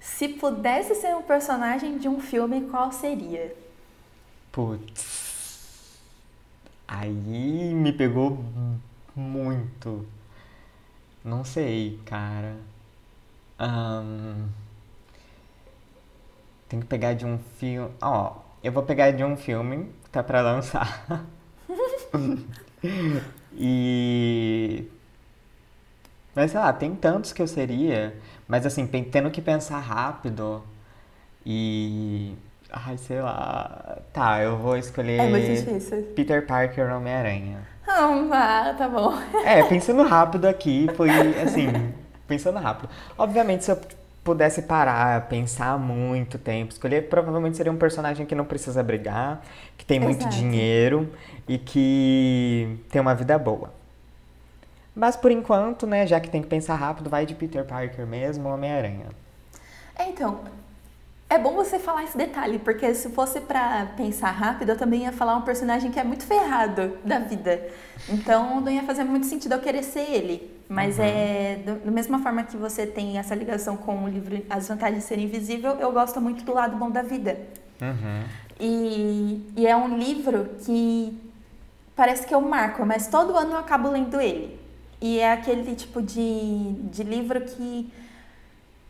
[0.00, 3.54] Se pudesse ser um personagem de um filme, qual seria?
[4.50, 5.98] Putz.
[6.88, 8.42] Aí me pegou
[9.14, 10.06] muito.
[11.22, 12.56] Não sei, cara.
[13.58, 14.46] Ahn,
[16.70, 17.92] tem que pegar de um filme.
[18.00, 21.04] Ó, eu vou pegar de um filme que tá pra lançar.
[23.58, 24.84] e.
[26.34, 28.14] Mas sei lá, tem tantos que eu seria,
[28.46, 30.62] mas assim, tendo que pensar rápido
[31.44, 32.34] e.
[32.70, 33.98] Ai, sei lá.
[34.12, 36.02] Tá, eu vou escolher É muito difícil.
[36.14, 37.58] Peter Parker Homem-Aranha.
[37.88, 39.14] Ah, tá bom.
[39.44, 41.68] É, pensando rápido aqui, foi assim,
[42.26, 42.90] pensando rápido.
[43.16, 43.78] Obviamente, se eu
[44.26, 49.40] pudesse parar, pensar muito tempo, escolher, provavelmente seria um personagem que não precisa brigar,
[49.78, 50.34] que tem muito Exato.
[50.34, 51.08] dinheiro
[51.48, 53.72] e que tem uma vida boa.
[54.96, 58.48] Mas por enquanto, né, já que tem que pensar rápido, vai de Peter Parker mesmo,
[58.48, 59.06] Homem-Aranha.
[59.96, 60.40] É, então,
[61.28, 65.12] é bom você falar esse detalhe, porque se fosse pra pensar rápido, eu também ia
[65.12, 67.68] falar um personagem que é muito ferrado da vida.
[68.08, 70.54] Então, não ia fazer muito sentido eu querer ser ele.
[70.68, 74.66] Mas é do- da mesma forma que você tem essa ligação com o livro As
[74.68, 77.38] Vantagens de Ser Invisível, eu gosto muito do lado bom da vida.
[77.80, 78.24] Uhum.
[78.58, 81.16] E, e é um livro que
[81.94, 84.58] parece que eu marco, mas todo ano eu acabo lendo ele.
[85.00, 87.92] E é aquele tipo de, de livro que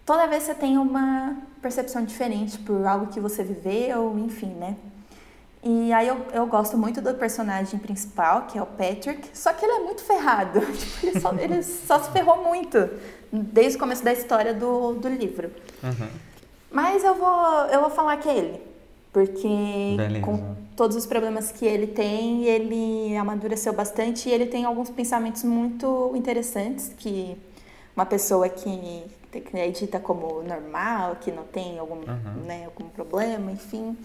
[0.05, 4.77] toda vez você tem uma percepção diferente por algo que você viveu, enfim, né?
[5.63, 9.65] E aí eu, eu gosto muito do personagem principal, que é o Patrick, só que
[9.65, 10.61] ele é muito ferrado.
[10.73, 12.89] Tipo, ele, só, ele só se ferrou muito
[13.33, 15.51] desde o começo da história do, do livro.
[15.83, 16.09] Uhum.
[16.71, 18.61] Mas eu vou, eu vou falar que é ele.
[19.13, 20.25] Porque Beleza.
[20.25, 25.43] com todos os problemas que ele tem, ele amadureceu bastante e ele tem alguns pensamentos
[25.43, 27.37] muito interessantes que
[27.97, 32.43] uma pessoa que que é dita como normal, que não tem algum, Uhum.
[32.47, 33.97] né, algum problema, enfim.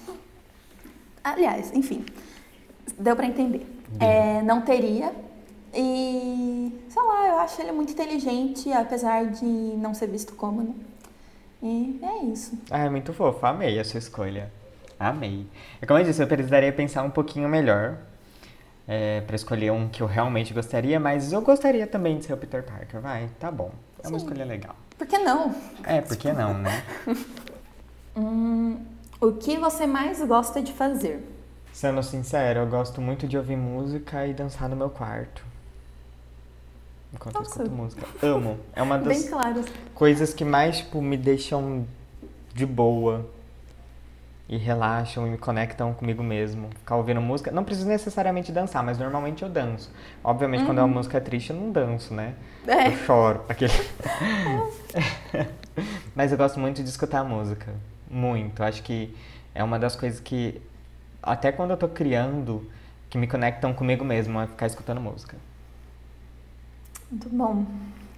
[1.23, 2.05] Aliás, enfim,
[2.97, 3.65] deu pra entender.
[3.99, 5.13] É, não teria,
[5.73, 10.73] E, sei lá, eu acho ele muito inteligente, apesar de não ser visto como, né?
[11.63, 12.57] E é isso.
[12.69, 13.45] Ah, é muito fofo.
[13.45, 14.51] Amei a sua escolha.
[14.99, 15.47] Amei.
[15.81, 17.95] E como eu disse, eu precisaria pensar um pouquinho melhor
[18.85, 22.37] é, para escolher um que eu realmente gostaria, mas eu gostaria também de ser o
[22.37, 22.99] Peter Parker.
[22.99, 23.71] Vai, tá bom.
[24.03, 24.25] É uma Sim.
[24.25, 24.75] escolha legal.
[25.01, 25.55] Por que não?
[25.83, 26.83] É, por que não, né?
[28.13, 28.77] Hum,
[29.21, 31.25] o que você mais gosta de fazer?
[31.71, 35.43] Sendo sincero, eu gosto muito de ouvir música e dançar no meu quarto.
[37.13, 37.63] Enquanto eu Nossa.
[37.63, 38.05] escuto música.
[38.21, 38.59] Amo.
[38.75, 39.63] É uma Bem das claro.
[39.95, 41.87] coisas que mais, tipo, me deixam
[42.53, 43.25] de boa.
[44.51, 46.69] E relaxam e me conectam comigo mesmo.
[46.79, 47.49] Ficar ouvindo música.
[47.51, 49.89] Não preciso necessariamente dançar, mas normalmente eu danço.
[50.21, 52.35] Obviamente, quando é uma música triste, eu não danço, né?
[52.67, 52.89] É.
[52.89, 53.45] Eu choro.
[53.47, 53.71] Aquele...
[56.13, 57.73] mas eu gosto muito de escutar música.
[58.09, 58.61] Muito.
[58.61, 59.15] Acho que
[59.55, 60.61] é uma das coisas que,
[61.23, 62.69] até quando eu tô criando,
[63.09, 65.37] que me conectam comigo mesmo, é ficar escutando música.
[67.09, 67.65] Muito bom.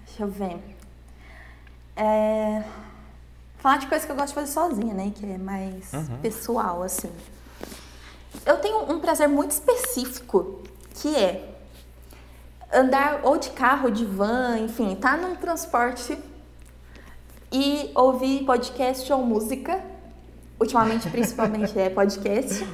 [0.07, 0.57] Deixa eu ver.
[1.95, 2.63] É...
[3.63, 5.13] Falar de coisa que eu gosto de fazer sozinha, né?
[5.15, 6.17] Que é mais Uhum.
[6.21, 7.09] pessoal, assim.
[8.45, 10.59] Eu tenho um prazer muito específico,
[10.95, 11.49] que é
[12.73, 16.17] andar ou de carro, ou de van, enfim, tá num transporte
[17.49, 19.81] e ouvir podcast ou música.
[20.59, 22.67] Ultimamente, principalmente, é podcast.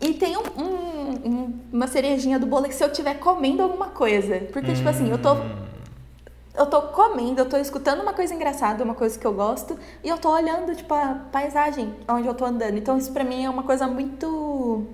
[0.00, 3.90] E tem um- um- um- uma cerejinha do bolo que se eu estiver comendo alguma
[3.90, 4.40] coisa.
[4.52, 5.36] Porque, tipo assim, eu tô
[6.54, 10.08] eu tô comendo, eu tô escutando uma coisa engraçada, uma coisa que eu gosto, e
[10.08, 12.76] eu tô olhando, tipo, a paisagem onde eu tô andando.
[12.76, 14.86] Então isso pra mim é uma coisa muito.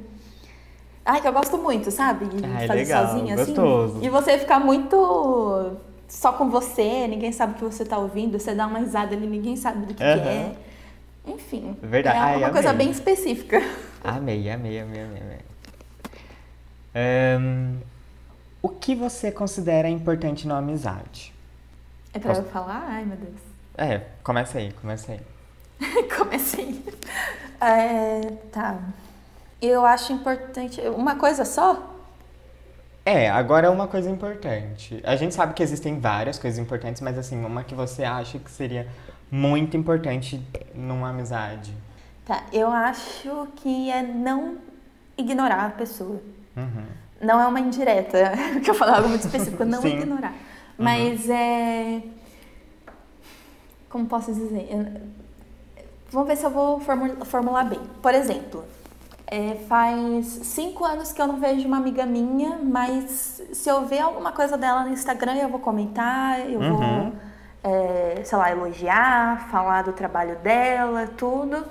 [1.04, 2.26] Ai, que eu gosto muito, sabe?
[2.26, 3.54] De Ai, fazer legal, sozinha, assim.
[3.54, 3.98] gostoso.
[4.02, 5.72] E você ficar muito
[6.08, 9.26] só com você, ninguém sabe o que você tá ouvindo, você dá uma risada ali,
[9.26, 10.28] ninguém sabe do que, que Aham.
[10.28, 10.52] é.
[11.26, 11.76] Enfim.
[11.82, 12.16] Verdade.
[12.16, 12.86] É Ai, uma coisa amei.
[12.86, 13.60] bem específica.
[14.04, 15.20] Amei, amei, amei, amei.
[15.22, 15.38] amei.
[16.94, 17.78] Ahn,
[18.62, 21.34] o que você considera importante na amizade?
[22.16, 22.86] É pra Posso- eu falar?
[22.88, 23.34] Ai, meu Deus.
[23.76, 25.20] É, começa aí, começa aí.
[26.16, 26.82] Comecei.
[27.60, 28.78] É, tá.
[29.60, 30.80] Eu acho importante.
[30.88, 31.94] Uma coisa só?
[33.04, 34.98] É, agora é uma coisa importante.
[35.04, 38.50] A gente sabe que existem várias coisas importantes, mas assim, uma que você acha que
[38.50, 38.88] seria
[39.30, 40.42] muito importante
[40.74, 41.74] numa amizade.
[42.24, 42.44] Tá.
[42.52, 44.56] Eu acho que é não
[45.18, 46.20] ignorar a pessoa.
[46.56, 46.84] Uhum.
[47.20, 49.98] Não é uma indireta, porque eu falar algo muito específico, não Sim.
[49.98, 50.32] ignorar.
[50.78, 52.02] Mas é.
[53.88, 54.68] Como posso dizer?
[56.10, 57.80] Vamos ver se eu vou formu- formular bem.
[58.02, 58.64] Por exemplo,
[59.26, 64.00] é, faz cinco anos que eu não vejo uma amiga minha, mas se eu ver
[64.00, 66.76] alguma coisa dela no Instagram, eu vou comentar, eu Uhum.
[66.76, 67.12] vou,
[67.64, 71.64] é, sei lá, elogiar, falar do trabalho dela, tudo.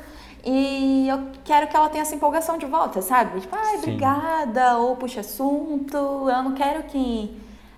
[0.43, 3.39] E eu quero que ela tenha essa empolgação de volta, sabe?
[3.41, 3.77] Tipo, ai, Sim.
[3.79, 5.95] obrigada, ou puxa assunto.
[5.97, 7.35] Eu não quero que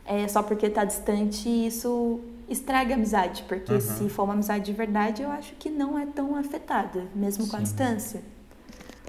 [0.07, 3.79] é, só porque tá distante isso estrague a amizade, porque Uhum.
[3.81, 7.55] se for uma amizade de verdade, eu acho que não é tão afetada, mesmo com
[7.57, 7.63] a Sim.
[7.65, 8.21] distância.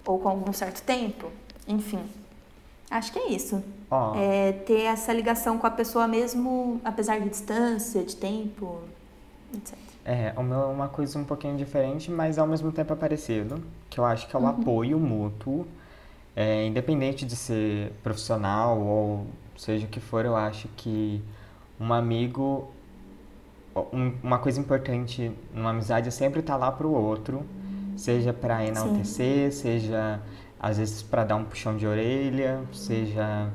[0.04, 1.30] Ou com algum certo tempo.
[1.66, 2.00] Enfim.
[2.90, 3.62] Acho que é isso.
[3.90, 8.80] Ó, É ter essa ligação com a pessoa mesmo, apesar de distância, de tempo,
[9.54, 9.76] etc.
[10.04, 14.04] É, é uma coisa um pouquinho diferente, mas ao mesmo tempo é parecido, que eu
[14.06, 15.66] acho que é o apoio mútuo,
[16.34, 19.26] é, independente de ser profissional ou
[19.58, 21.22] seja o que for, eu acho que
[21.78, 22.70] um amigo,
[23.92, 27.44] um- uma coisa importante numa amizade é sempre estar lá pro outro,
[27.96, 30.20] seja para enaltecer, seja
[30.60, 33.48] às vezes para dar um puxão de orelha, seja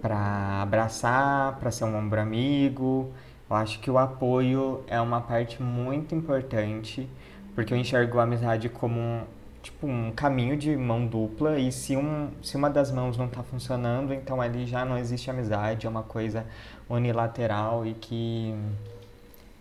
[0.00, 3.10] para abraçar, para ser um ombro amigo.
[3.50, 7.08] Eu acho que o apoio é uma parte muito importante,
[7.54, 9.22] porque eu enxergo a amizade como um,
[9.68, 13.42] tipo, um caminho de mão dupla, e se, um, se uma das mãos não está
[13.42, 16.46] funcionando, então ali já não existe amizade, é uma coisa
[16.88, 18.54] unilateral e que,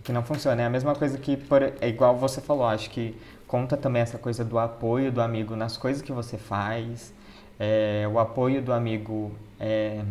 [0.03, 0.61] que não funciona.
[0.61, 3.15] É a mesma coisa que, por, é igual você falou, acho que
[3.47, 7.13] conta também essa coisa do apoio do amigo nas coisas que você faz,
[7.59, 10.03] é, o apoio do amigo é,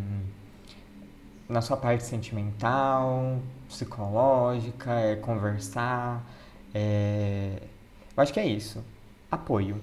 [1.49, 6.25] na sua parte sentimental, psicológica, é conversar.
[6.75, 7.63] é,
[8.17, 8.85] Eu acho que é isso.
[9.31, 9.81] Apoio.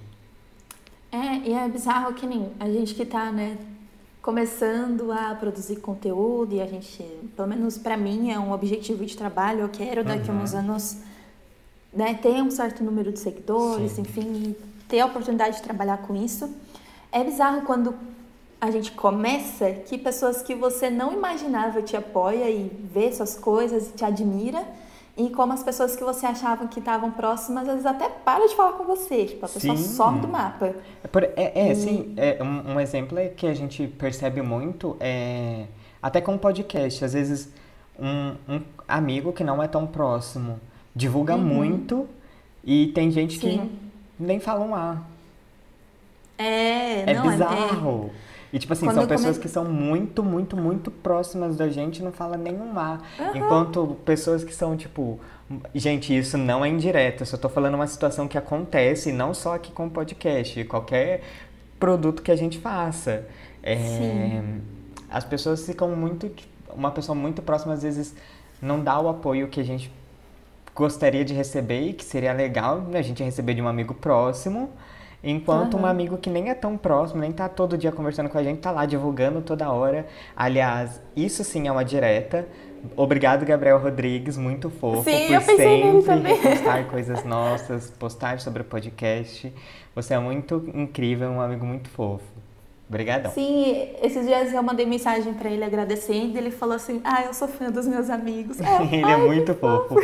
[1.11, 3.57] É, e é bizarro que nem a gente que tá, né,
[4.21, 7.03] começando a produzir conteúdo e a gente,
[7.35, 9.61] pelo menos pra mim, é um objetivo de trabalho.
[9.61, 10.41] Eu quero daqui a Uhum.
[10.41, 10.97] uns anos,
[11.93, 14.01] né, ter um certo número de seguidores, Sim.
[14.01, 14.55] enfim,
[14.87, 16.49] ter a oportunidade de trabalhar com isso.
[17.11, 17.93] É bizarro quando
[18.59, 23.89] a gente começa que pessoas que você não imaginava te apoia e vê suas coisas
[23.89, 24.65] e te admira.
[25.15, 28.55] E como as pessoas que você achava que estavam próximas, às vezes até param de
[28.55, 29.25] falar com você.
[29.25, 29.83] Tipo, a pessoa Sim.
[29.83, 30.73] some do mapa.
[31.03, 34.41] É, por- é, é, E- sim, é, um, um exemplo é que a gente percebe
[34.41, 35.65] muito é
[36.01, 37.49] Até com podcast, às vezes
[37.99, 40.59] um, um amigo que não é tão próximo
[40.95, 41.41] divulga Uhum.
[41.43, 42.07] muito
[42.63, 43.69] e tem gente Sim.
[44.19, 44.97] que nem fala um A.
[46.37, 48.11] É, É não, bizarro.
[48.53, 52.03] E tipo assim, Quando são pessoas que são muito, muito, muito próximas da gente e
[52.03, 52.99] não fala nenhum A.
[53.19, 53.31] Aham.
[53.33, 55.19] Enquanto pessoas que são, tipo,
[55.73, 59.55] gente, isso não é indireto, eu só tô falando uma situação que acontece, não só
[59.55, 61.23] aqui com o podcast, qualquer
[61.79, 63.25] produto que a gente faça.
[63.63, 64.61] É, Sim.
[65.09, 66.31] As pessoas ficam muito.
[66.75, 68.15] Uma pessoa muito próxima, às vezes,
[68.61, 69.91] não dá o apoio que a gente
[70.75, 74.69] gostaria de receber e que seria legal né, a gente receber de um amigo próximo.
[75.23, 75.89] Enquanto um Aham.
[75.89, 78.71] amigo que nem é tão próximo, nem tá todo dia conversando com a gente, tá
[78.71, 80.05] lá divulgando toda hora.
[80.35, 82.45] Aliás, isso sim é uma direta.
[82.97, 89.53] Obrigado, Gabriel Rodrigues, muito fofo, Sim, por sempre repostar coisas nossas, postar sobre o podcast.
[89.95, 92.32] Você é muito incrível, um amigo muito fofo.
[92.93, 93.31] Obrigadão.
[93.31, 97.33] Sim, esses dias eu mandei mensagem pra ele agradecendo e ele falou assim: Ah, eu
[97.33, 98.57] sou fã dos meus amigos.
[98.63, 99.95] É, Ele é muito fofo.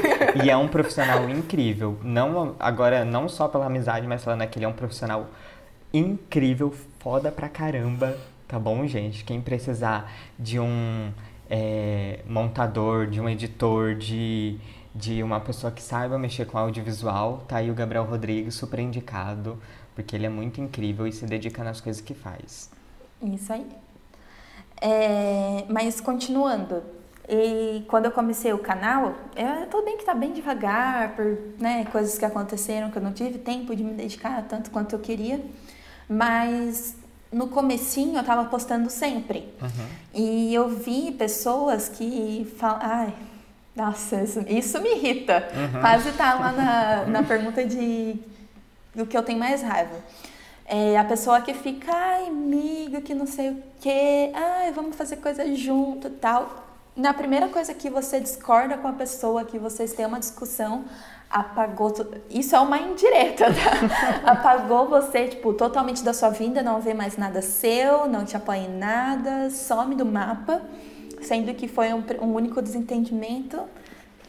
[0.43, 1.97] E é um profissional incrível.
[2.03, 5.27] Não, agora, não só pela amizade, mas falando que ele é um profissional
[5.93, 8.17] incrível, foda pra caramba.
[8.47, 9.23] Tá bom, gente?
[9.23, 11.11] Quem precisar de um
[11.49, 14.57] é, montador, de um editor, de,
[14.93, 19.57] de uma pessoa que saiba mexer com audiovisual, tá aí o Gabriel Rodrigues, super indicado,
[19.95, 22.69] porque ele é muito incrível e se dedica nas coisas que faz.
[23.21, 23.65] Isso aí.
[24.81, 26.83] É, mas continuando,
[27.27, 31.85] e quando eu comecei o canal, eu, tudo bem que tá bem devagar, por né,
[31.91, 35.39] coisas que aconteceram que eu não tive tempo de me dedicar tanto quanto eu queria,
[36.07, 36.95] mas
[37.31, 39.53] no comecinho eu tava postando sempre.
[40.13, 43.13] E eu vi pessoas que falam, ai,
[43.75, 45.47] nossa, isso, isso me irrita.
[45.79, 48.19] Quase tá lá na, na pergunta de
[48.95, 49.95] do que eu tenho mais raiva.
[50.71, 55.15] É a pessoa que fica, ai, amiga, que não sei o quê, ai, vamos fazer
[55.15, 56.67] coisa junto e tal.
[56.95, 60.85] Na primeira coisa que você discorda com a pessoa, que vocês têm uma discussão,
[61.27, 61.91] apagou.
[62.29, 64.21] Isso é uma indireta, tá?
[64.31, 68.59] apagou você, tipo, totalmente da sua vida, não vê mais nada seu, não te apoia
[68.59, 70.61] em nada, some do mapa,
[71.23, 73.59] sendo que foi um, um único desentendimento.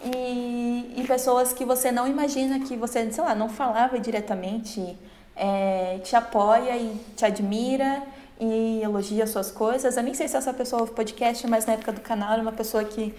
[0.03, 4.97] E, e pessoas que você não imagina que você, sei lá, não falava diretamente,
[5.43, 8.03] é, te apoia e te admira
[8.39, 9.97] e elogia suas coisas.
[9.97, 12.53] Eu nem sei se essa pessoa ouve podcast, mas na época do canal era uma
[12.53, 13.15] pessoa que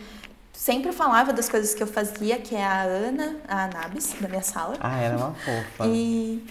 [0.53, 4.43] sempre falava das coisas que eu fazia, que é a Ana, a Anabis, da minha
[4.43, 4.75] sala.
[4.79, 5.87] Ah, ela é uma fofa.
[5.87, 6.45] E,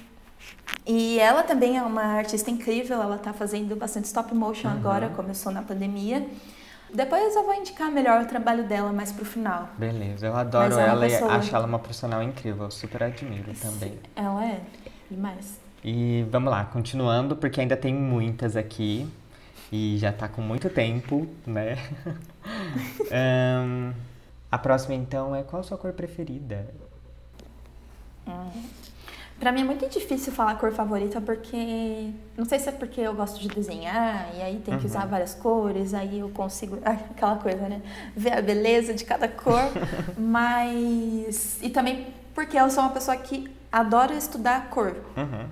[0.86, 5.52] e ela também é uma artista incrível, ela tá fazendo bastante stop motion agora, começou
[5.52, 6.26] na pandemia.
[6.92, 9.68] Depois eu vou indicar melhor o trabalho dela mais pro final.
[9.78, 13.04] Beleza, eu adoro Mas é ela pessoa- e acho ela uma profissional incrível, eu super
[13.04, 13.96] admiro também.
[14.16, 14.60] Ela é
[15.10, 15.60] demais.
[15.82, 19.08] E vamos lá, continuando, porque ainda tem muitas aqui
[19.72, 21.76] e já tá com muito tempo, né?
[23.10, 23.92] Ahn,
[24.50, 26.66] a próxima então é qual a sua cor preferida?
[29.38, 33.14] Pra mim é muito difícil falar cor favorita porque não sei se é porque eu
[33.14, 37.66] gosto de desenhar e aí tem que usar várias cores, aí eu consigo aquela coisa,
[37.68, 37.80] né?
[38.14, 39.62] Ver a beleza de cada cor,
[40.18, 44.96] mas e também porque eu sou uma pessoa que adora estudar cor.
[45.16, 45.46] Uhum.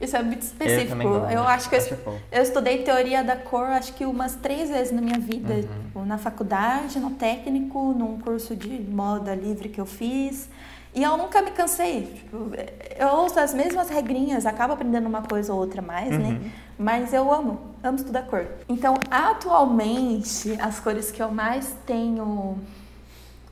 [0.00, 1.02] Isso é muito Eu específico.
[1.02, 1.30] gosto.
[1.32, 1.96] Eu acho que eu, Acho
[2.32, 5.54] eu estudei teoria da cor acho que umas três vezes na minha vida.
[5.54, 5.60] Uhum.
[5.62, 10.48] Tipo, Na faculdade, no técnico, num curso de moda livre que eu fiz.
[10.94, 12.02] E eu nunca me cansei.
[12.14, 12.50] Tipo,
[12.98, 16.18] eu uso as mesmas regrinhas, acabo aprendendo uma coisa ou outra mais, Uhum.
[16.18, 16.50] né?
[16.78, 18.46] Mas eu amo, amo estudar cor.
[18.68, 22.58] Então, atualmente, as cores que eu mais tenho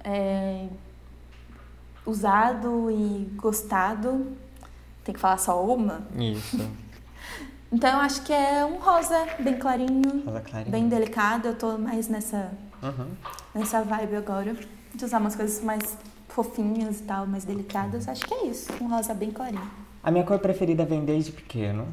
[0.04, 0.66] é,
[2.06, 4.26] usado e gostado,
[5.04, 6.02] tem que falar só uma?
[6.18, 6.58] Isso,
[7.74, 10.70] Então eu acho que é um rosa bem clarinho, rosa clarinha.
[10.70, 11.48] bem delicado.
[11.48, 13.06] Eu tô mais nessa, Uhum.
[13.54, 14.54] nessa vibe agora.
[14.94, 15.96] De usar umas coisas mais
[16.28, 18.06] fofinhas e tal, mais delicadas.
[18.08, 18.70] Acho que é isso.
[18.78, 19.66] Um rosa bem clarinho.
[20.02, 21.88] A minha cor preferida vem desde pequeno.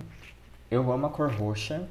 [0.70, 1.88] Eu amo a cor roxa.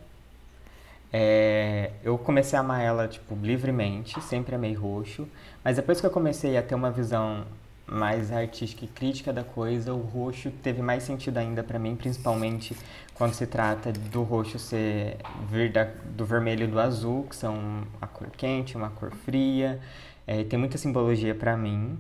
[1.10, 5.26] É, eu comecei a amar ela, tipo, livremente, sempre amei roxo.
[5.64, 7.46] Mas depois que eu comecei a ter uma visão
[7.90, 12.76] mais artística e crítica da coisa, o roxo teve mais sentido ainda pra mim, principalmente
[13.14, 15.16] quando se trata do roxo ser
[15.50, 17.54] vir da- do vermelho e do azul, que são
[17.98, 19.80] uma cor quente, uma cor fria.
[20.26, 21.98] É, tem muita simbologia pra mim.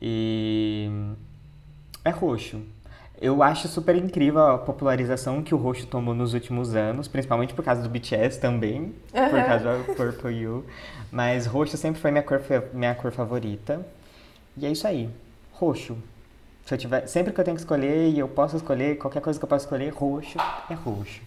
[0.00, 0.90] E
[2.04, 2.60] é roxo.
[3.20, 7.64] Eu acho super incrível a popularização que o roxo tomou nos últimos anos, principalmente por
[7.64, 9.44] causa do BTS também, por Aham.
[9.44, 10.64] causa do Purple You.
[11.10, 12.40] Mas roxo sempre foi minha cor,
[12.72, 13.84] minha cor favorita.
[14.60, 15.08] E é isso aí.
[15.52, 15.96] Roxo.
[16.66, 19.38] Se eu tiver, sempre que eu tenho que escolher e eu posso escolher, qualquer coisa
[19.38, 20.36] que eu possa escolher, roxo
[20.68, 21.22] é roxo.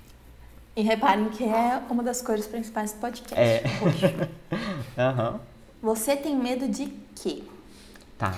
[0.76, 3.40] E reparem que é uma das cores principais do podcast.
[3.40, 3.64] É.
[3.80, 4.06] roxo.
[4.98, 5.40] Aham.
[5.82, 7.44] Você tem medo de quê?
[8.18, 8.36] Tá.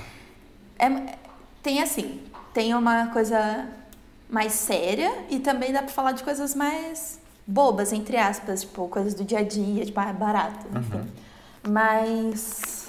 [0.79, 1.17] É-
[1.61, 2.21] tem assim,
[2.53, 3.67] tem uma coisa
[4.29, 9.13] mais séria e também dá pra falar de coisas mais bobas, entre aspas, tipo, coisas
[9.13, 11.11] do dia a dia, tipo, ah, barato, enfim.
[11.67, 12.82] Mas.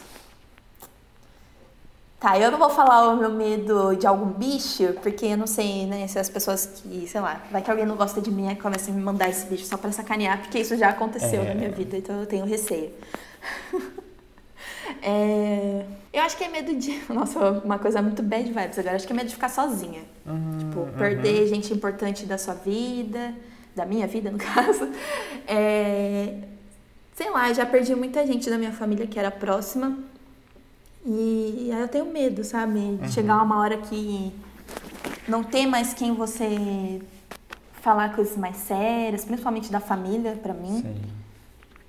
[2.25, 5.85] Tá, eu não vou falar o meu medo de algum bicho, porque eu não sei,
[5.85, 8.57] né, se as pessoas que, sei lá, vai que alguém não gosta de mim e
[8.57, 11.49] começa a me mandar esse bicho só pra sacanear, porque isso já aconteceu É.
[11.49, 12.93] na minha vida, então eu tenho receio.
[15.03, 17.03] É, Eu acho que é medo de.
[17.12, 18.97] Nossa, uma coisa muito bad vibes agora.
[18.97, 20.03] Acho que é medo de ficar sozinha.
[20.59, 23.35] tipo, perder gente importante da sua vida,
[23.75, 24.89] da minha vida, no caso.
[25.47, 26.35] É,
[27.14, 29.99] Sei lá, já perdi muita gente da minha família que era próxima.
[31.05, 32.97] E aí eu tenho medo, sabe?
[32.97, 34.33] De chegar uma hora que
[35.29, 37.01] não ter mais quem você
[37.83, 40.81] falar coisas mais sérias, principalmente da família, pra mim.
[40.81, 40.97] Sei.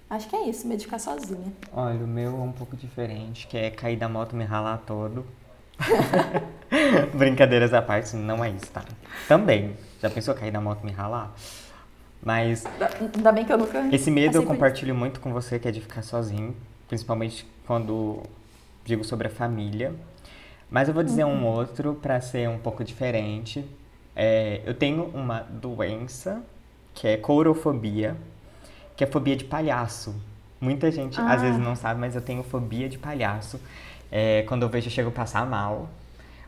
[0.09, 1.51] Acho que é isso, medo de ficar sozinha.
[1.72, 4.78] Olha, o meu é um pouco diferente, que é cair da moto e me ralar
[4.86, 5.26] todo.
[7.16, 8.84] Brincadeiras à parte, não é isso, tá?
[9.28, 9.76] Também.
[10.01, 11.34] Já pensou cair da moto e me ralar?
[12.22, 12.66] Mas
[13.16, 13.88] Ainda bem que eu nunca.
[13.95, 16.55] esse medo eu compartilho muito com você, que é de ficar sozinho,
[16.88, 18.22] principalmente quando
[18.86, 19.93] digo sobre a família.
[20.69, 23.65] Mas eu vou dizer um outro pra ser um pouco diferente.
[24.15, 26.41] É, eu tenho uma doença
[26.93, 28.15] que é courofobia,
[28.95, 30.15] que é fobia de palhaço.
[30.61, 31.36] Muita gente às Ah.
[31.36, 33.59] vezes não sabe, mas eu tenho fobia de palhaço.
[34.11, 35.89] É, quando eu vejo, eu chego a passar mal.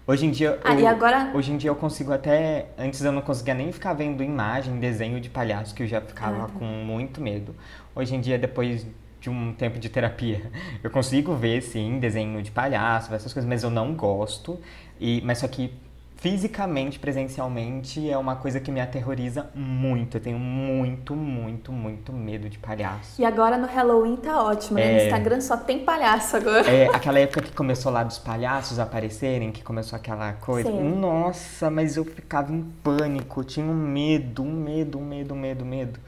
[0.05, 2.67] Hoje em dia, Ah, eu, agora- hoje em dia eu consigo até.
[2.77, 6.43] Antes eu não conseguia nem ficar vendo imagem, desenho de palhaço, que eu já ficava
[6.45, 6.53] Ah, tá.
[6.57, 7.53] com muito medo.
[7.93, 8.85] Hoje em dia, depois
[9.20, 10.51] de um tempo de terapia,
[10.84, 14.59] eu consigo ver sim desenho de palhaço, essas coisas, mas eu não gosto.
[14.99, 15.72] E, mas só que
[16.18, 20.18] fisicamente, presencialmente, é uma coisa que me aterroriza muito.
[20.18, 23.22] Eu tenho muito, muito, muito medo de palhaço.
[23.22, 24.93] E agora no Halloween tá ótimo, né?
[24.93, 25.05] No É.
[25.05, 26.70] Instagram só tem palhaço agora.
[26.70, 30.70] É, aquela época que começou lá dos palhaços aparecerem, que começou aquela coisa.
[30.72, 30.99] Sim.
[30.99, 35.63] Nossa, mas eu ficava em pânico, tinha um medo, um medo, um medo, um medo,
[35.63, 35.99] um medo.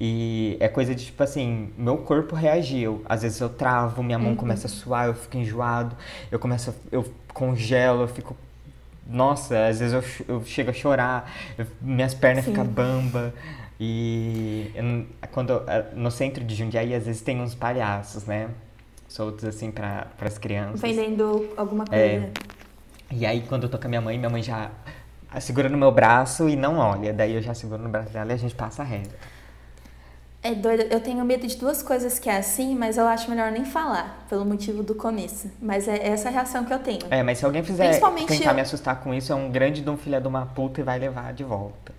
[0.00, 3.02] E é coisa de tipo assim, meu corpo reagiu.
[3.08, 5.96] Às vezes eu travo, minha mão começa a suar, eu fico enjoado,
[6.30, 8.36] eu começo, a- eu congelo, eu fico.
[9.04, 12.52] Nossa, às vezes eu, eu chego a chorar, eu- minhas pernas Sim.
[12.52, 13.34] ficam bamba.
[13.80, 15.64] E eu quando eu-
[15.96, 18.50] no centro de Jundiaí, às vezes tem uns palhaços, né?
[19.08, 20.80] Soltos assim para as crianças.
[20.80, 22.04] Vendendo alguma coisa.
[22.04, 22.30] É.
[23.10, 24.70] E aí, quando eu tô com a minha mãe, minha mãe já
[25.40, 27.12] segura no meu braço e não olha.
[27.12, 29.10] Daí eu já seguro no braço dela e a gente passa reto.
[30.42, 30.82] É doido.
[30.82, 34.24] Eu tenho medo de duas coisas que é assim, mas eu acho melhor nem falar,
[34.28, 35.50] pelo motivo do começo.
[35.60, 37.00] Mas é essa a reação que eu tenho.
[37.10, 39.80] É, mas se alguém fizer Principalmente tentar eu- me assustar com isso, é um grande
[39.80, 41.92] de um filho de uma puta e vai levar de volta.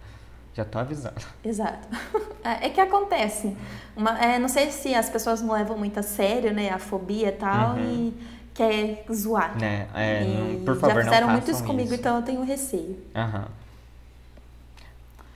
[0.55, 1.21] Já tô avisando.
[1.43, 1.87] Exato.
[2.41, 3.55] É é que acontece.
[3.97, 6.69] Uma- é, não sei se as pessoas não levam muito a sério, né?
[6.69, 8.13] A fobia e tal, e
[8.53, 9.59] quer zoar.
[9.59, 9.87] Né?
[9.93, 11.95] É, E não- por favor, já não fizeram façam muito isso comigo, isso.
[11.99, 12.97] então eu tenho receio.
[13.13, 13.45] Aham.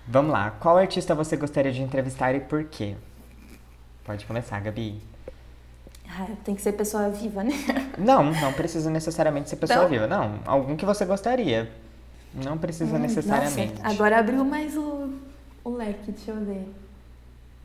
[0.07, 0.51] Vamos lá.
[0.51, 2.95] Qual artista você gostaria de entrevistar e por quê?
[4.03, 5.01] Pode começar, Gabi.
[6.09, 7.53] Ah, tem que ser pessoa viva, né?
[7.97, 9.89] Não, não precisa necessariamente ser pessoa Então?
[9.89, 10.05] viva.
[10.07, 11.71] Não, algum que você gostaria.
[12.33, 13.73] Não precisa necessariamente.
[13.73, 15.13] Hum, Nossa, agora abriu mais o,
[15.63, 16.67] o leque, deixa eu ver.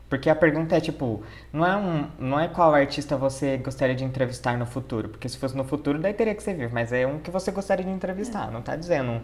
[0.09, 1.21] Porque a pergunta é tipo,
[1.53, 5.09] não é, um, não é qual artista você gostaria de entrevistar no futuro.
[5.09, 6.73] Porque se fosse no futuro, daí teria que ser vivo.
[6.73, 9.21] Mas é um que você gostaria de entrevistar, não tá dizendo.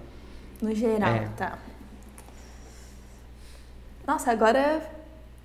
[0.62, 1.28] No geral, É.
[1.38, 1.58] tá.
[4.06, 4.82] Nossa, agora.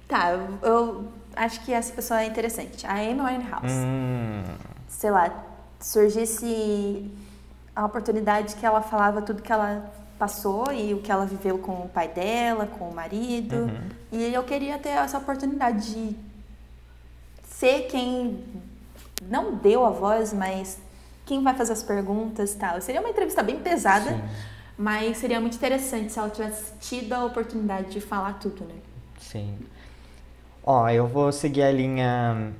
[0.06, 0.30] Tá,
[0.62, 1.04] eu,
[1.36, 2.86] acho que essa pessoa é interessante.
[2.86, 3.72] A Amy Winehouse.
[3.72, 4.42] Hum,
[4.88, 5.32] Sei lá,
[5.78, 7.10] surgisse
[7.74, 11.72] a oportunidade que ela falava tudo que ela passou e o que ela viveu com
[11.72, 13.56] o pai dela, com o marido.
[13.56, 13.88] Uhum.
[14.12, 16.16] E eu queria ter essa oportunidade de
[17.44, 18.44] ser quem
[19.22, 20.78] não deu a voz, mas
[21.24, 22.80] quem vai fazer as perguntas e tal.
[22.82, 24.22] Seria uma entrevista bem pesada, Sim.
[24.80, 28.76] Mas seria muito interessante se ela tivesse tido a oportunidade de falar tudo, né?
[29.18, 29.58] sim.
[30.64, 32.52] Ó, eu vou seguir a linha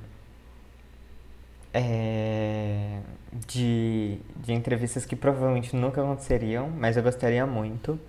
[1.73, 2.99] é,
[3.47, 7.99] de, de entrevistas que provavelmente nunca aconteceriam, mas eu gostaria muito,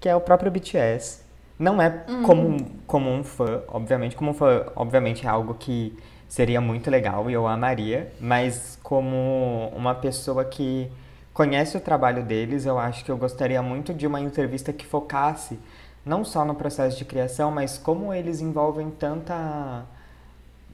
[0.00, 1.22] que é o próprio BTS.
[1.58, 5.96] Não é como, um- como um fã, obviamente, como um fã, obviamente é algo que
[6.28, 10.90] seria muito legal e eu amaria, mas como uma pessoa que
[11.36, 15.58] conhece o trabalho deles, eu acho que eu gostaria muito de uma entrevista que focasse
[16.04, 19.84] não só no processo de criação, mas como eles envolvem tanta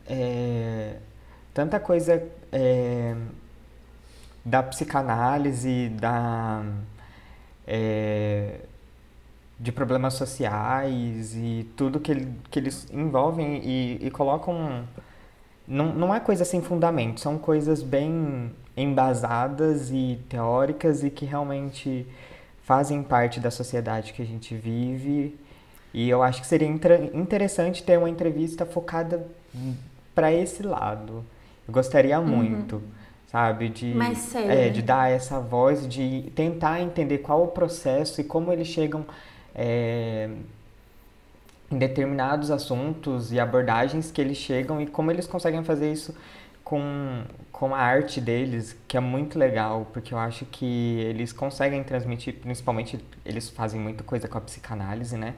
[0.06, 0.98] é,
[1.52, 3.16] tanta coisa é,
[4.44, 6.62] da psicanálise, da,
[7.66, 8.60] é,
[9.58, 14.84] de problemas sociais e tudo que, que eles envolvem e, e colocam.
[15.66, 22.06] Não, não é coisa sem fundamento, são coisas bem embasadas e teóricas e que realmente
[22.62, 25.38] fazem parte da sociedade que a gente vive.
[25.94, 29.26] E eu acho que seria interessante ter uma entrevista focada
[30.14, 31.24] para esse lado.
[31.68, 32.26] Eu gostaria uhum.
[32.26, 32.82] muito,
[33.30, 33.94] sabe, de
[34.48, 39.04] é, de dar essa voz, de tentar entender qual o processo e como eles chegam
[39.54, 40.30] é,
[41.78, 46.14] determinados assuntos e abordagens que eles chegam e como eles conseguem fazer isso
[46.72, 51.82] com, com a arte deles, que é muito legal, porque eu acho que eles conseguem
[51.82, 55.34] transmitir, principalmente eles fazem muita coisa com a psicanálise, né?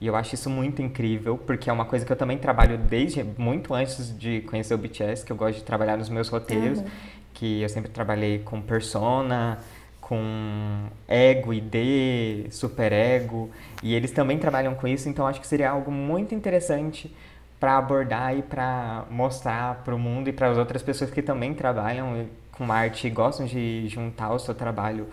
[0.00, 3.22] E eu acho isso muito incrível, porque é uma coisa que eu também trabalho desde
[3.38, 6.86] muito antes de conhecer o BTS, que eu gosto de trabalhar nos meus roteiros, uhum.
[7.32, 9.58] que eu sempre trabalhei com persona,
[10.02, 13.50] com ego, ID, superego,
[13.82, 17.10] e eles também trabalham com isso, então acho que seria algo muito interessante
[17.58, 21.54] para abordar e para mostrar para o mundo e para as outras pessoas que também
[21.54, 25.06] trabalham com arte e gostam de juntar o seu trabalho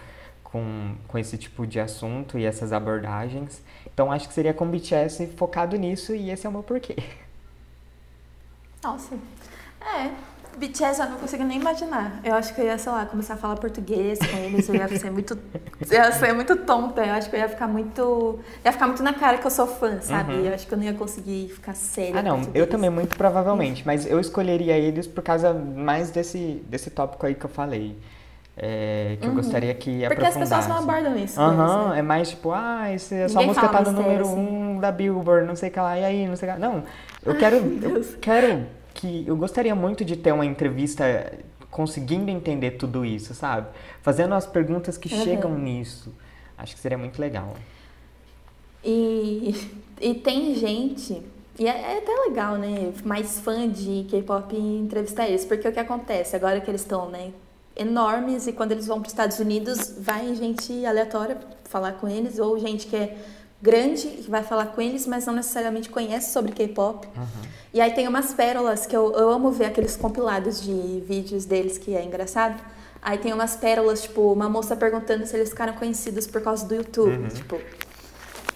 [0.43, 3.63] com, com esse tipo de assunto e essas abordagens.
[3.93, 6.95] Então acho que seria com BTS focado nisso e esse é o meu porquê.
[8.83, 9.15] Nossa.
[9.81, 10.11] É,
[10.57, 12.19] BTS eu não consigo nem imaginar.
[12.23, 14.87] Eu acho que eu ia, sei lá, começar a falar português com eles, eu ia
[14.87, 15.37] ser muito.
[15.89, 17.01] ia ser muito tonta.
[17.01, 18.39] Eu acho que eu ia ficar muito.
[18.63, 20.33] ia ficar muito na cara que eu sou fã, sabe?
[20.33, 20.45] Uhum.
[20.45, 22.19] Eu acho que eu não ia conseguir ficar séria.
[22.19, 23.83] Ah, não, eu também, muito provavelmente.
[23.85, 27.97] Mas eu escolheria eles por causa mais desse, desse tópico aí que eu falei.
[28.61, 29.31] É, que uhum.
[29.31, 31.39] eu gostaria que Porque as pessoas não abordam isso.
[31.39, 31.99] Aham, uhum, né?
[31.99, 34.37] é mais tipo, ah, esse, a sua música tá no número assim.
[34.37, 36.67] um da Billboard, não sei o que lá, e aí, não sei o que lá.
[36.67, 36.83] Não,
[37.25, 38.65] eu quero, eu quero
[38.99, 41.33] que eu gostaria muito de ter uma entrevista
[41.71, 43.67] conseguindo entender tudo isso, sabe?
[44.01, 45.23] Fazendo as perguntas que uhum.
[45.23, 46.13] chegam nisso.
[46.57, 47.55] Acho que seria muito legal.
[48.83, 49.55] E,
[50.01, 51.23] e tem gente,
[51.57, 52.91] e é, é até legal, né?
[53.05, 57.31] Mais fã de K-pop entrevistar eles, porque o que acontece agora que eles estão, né?
[57.77, 62.37] Enormes e quando eles vão para os Estados Unidos, vai gente aleatória falar com eles,
[62.37, 63.17] ou gente que é
[63.61, 67.07] grande que vai falar com eles, mas não necessariamente conhece sobre K-pop.
[67.15, 67.25] Uhum.
[67.73, 71.77] E aí tem umas pérolas que eu, eu amo ver aqueles compilados de vídeos deles
[71.77, 72.61] que é engraçado.
[73.01, 76.75] Aí tem umas pérolas, tipo, uma moça perguntando se eles ficaram conhecidos por causa do
[76.75, 77.15] YouTube.
[77.15, 77.27] Uhum.
[77.27, 77.59] Tipo,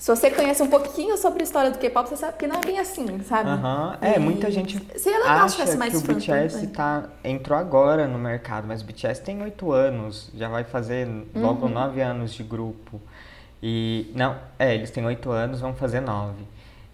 [0.03, 2.65] se você conhece um pouquinho sobre a história do K-pop, você sabe que não é
[2.65, 3.49] bem assim, sabe?
[3.49, 3.93] Uhum.
[4.01, 4.85] É, muita gente
[5.25, 9.71] acha mais que o BTS tá, entrou agora no mercado, mas o BTS tem oito
[9.71, 11.71] anos, já vai fazer logo uhum.
[11.71, 12.99] nove anos de grupo.
[13.65, 16.43] E não, é, eles têm oito anos, vão fazer nove.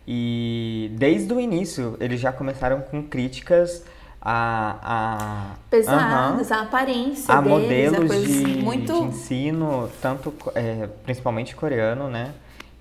[0.08, 3.84] E desde o início eles já começaram com críticas
[4.22, 8.94] a, a pesadas, a aparência a deles, modelos a de, muito...
[8.94, 12.36] de ensino, tanto é, principalmente coreano, né?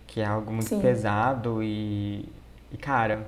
[0.07, 0.81] Que é algo muito Sim.
[0.83, 2.29] pesado e,
[2.71, 3.27] e cara,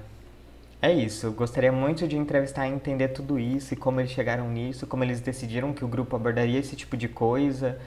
[0.83, 1.29] é isso.
[1.29, 5.05] Eu gostaria muito de entrevistar e entender tudo isso e como eles chegaram nisso, como
[5.05, 7.79] eles decidiram que o grupo abordaria esse tipo de coisa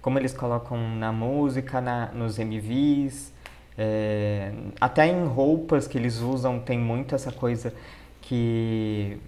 [0.00, 3.32] como eles colocam na música, na, nos MVs,
[3.76, 7.72] é, até em roupas que eles usam tem muito essa coisa
[8.20, 9.18] que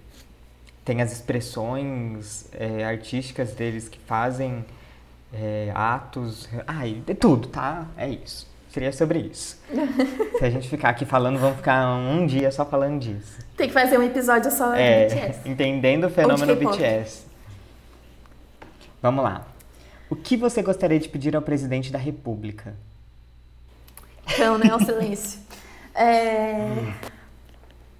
[0.83, 4.65] tem as expressões é, artísticas deles que fazem
[5.33, 7.87] é, atos, ah, e tudo, tá?
[7.97, 8.49] É isso.
[8.69, 9.59] Seria sobre isso.
[10.39, 13.39] Se a gente ficar aqui falando, vamos ficar um dia só falando disso.
[13.57, 15.39] Tem que fazer um episódio só é, de BTS.
[15.49, 17.25] Entendendo o fenômeno BTS.
[19.01, 19.50] Vamos lá.
[20.11, 22.75] O que você gostaria de pedir ao presidente da República?
[24.27, 24.75] Então, né?
[24.75, 25.39] O silêncio.
[25.95, 26.67] É...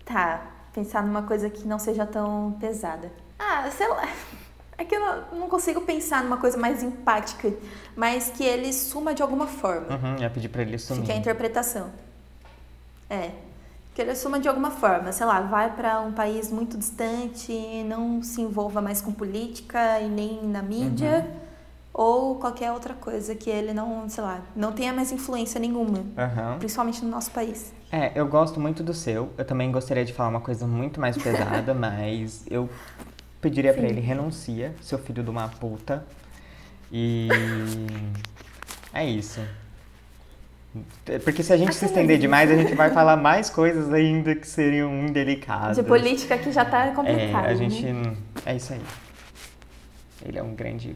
[0.03, 3.09] Tá, pensar numa coisa que não seja tão pesada.
[3.39, 4.09] Ah, sei lá.
[4.78, 4.99] É que eu
[5.32, 7.53] não consigo pensar numa coisa mais empática,
[7.95, 9.95] mas que ele suma de alguma forma.
[9.95, 11.05] Uhum, ia pedir pra ele sumir.
[11.05, 11.91] Que é a interpretação.
[13.09, 13.32] É.
[13.95, 15.14] Que ele suma de alguma forma.
[15.14, 17.53] Sei lá, vai para um país muito distante,
[17.86, 21.26] não se envolva mais com política e nem na mídia.
[21.26, 21.50] Uhum
[22.01, 26.57] ou qualquer outra coisa que ele não, sei lá, não tenha mais influência nenhuma, uhum.
[26.57, 27.71] principalmente no nosso país.
[27.91, 29.31] É, eu gosto muito do seu.
[29.37, 32.67] Eu também gostaria de falar uma coisa muito mais pesada, mas eu
[33.39, 36.03] pediria para ele renuncia, seu filho de uma puta.
[36.91, 37.29] E
[38.91, 39.39] é isso.
[41.23, 44.47] Porque se a gente se estender demais, a gente vai falar mais coisas ainda que
[44.47, 45.77] seriam indelicadas.
[45.77, 47.45] De política que já tá complicado.
[47.45, 47.85] É, a gente.
[47.85, 48.15] Né?
[48.43, 48.81] É isso aí.
[50.25, 50.95] Ele é um grande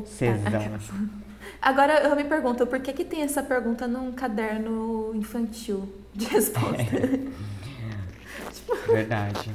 [0.00, 0.72] Cesão.
[1.60, 6.82] Agora eu me pergunto, por que, que tem essa pergunta num caderno infantil de resposta?
[8.88, 8.92] É.
[8.92, 9.52] Verdade.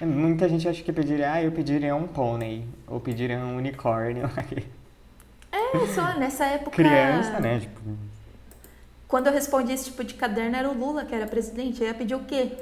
[0.00, 4.28] Muita gente acha que pediria, ah, eu pediria um pônei, ou pediria um unicórnio.
[5.54, 6.70] É, É, só nessa época.
[6.70, 7.60] Criança, né?
[7.60, 7.80] Tipo,
[9.06, 11.80] Quando eu respondi esse tipo de caderno, era o Lula que era presidente.
[11.82, 12.52] Eu ia pedir o quê?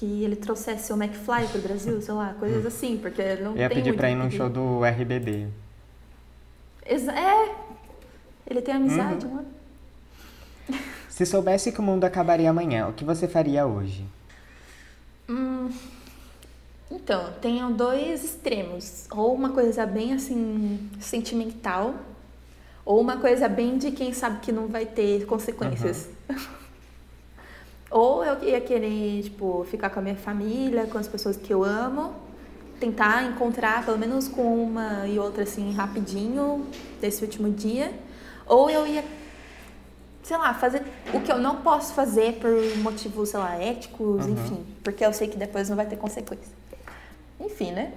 [0.00, 3.68] Que ele trouxesse o McFly pro Brasil, sei lá, coisas assim, porque não eu ia
[3.68, 5.46] tem pedir pra ir num show do RBD.
[6.86, 7.54] Exa- É.
[8.48, 9.34] Ele tem amizade, Uhum.
[9.34, 9.48] mano.
[11.10, 14.02] Se soubesse que o mundo acabaria amanhã, o que você faria hoje?
[15.28, 15.68] Hum,
[16.90, 19.06] então, tenho dois extremos.
[19.10, 21.94] Ou uma coisa bem assim, sentimental,
[22.86, 26.08] ou uma coisa bem de quem sabe que não vai ter consequências.
[27.90, 31.64] ou eu ia querer, tipo, ficar com a minha família, com as pessoas que eu
[31.64, 32.14] amo,
[32.78, 36.66] tentar encontrar pelo menos com uma e outra assim rapidinho
[37.00, 37.92] desse último dia.
[38.46, 39.04] Ou eu ia
[40.22, 40.82] sei lá, fazer
[41.12, 44.32] o que eu não posso fazer por motivos, sei lá, éticos, Uhum.
[44.34, 46.54] enfim, porque eu sei que depois não vai ter consequência.
[47.40, 47.92] Enfim, né?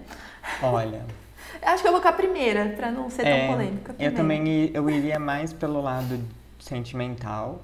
[0.62, 1.02] Olha,
[1.62, 3.92] Eu Acho que eu vou com a primeira, pra não ser é, tão polêmica.
[3.92, 4.16] eu primeira.
[4.16, 6.20] também i- eu iria mais pelo lado
[6.60, 7.62] sentimental.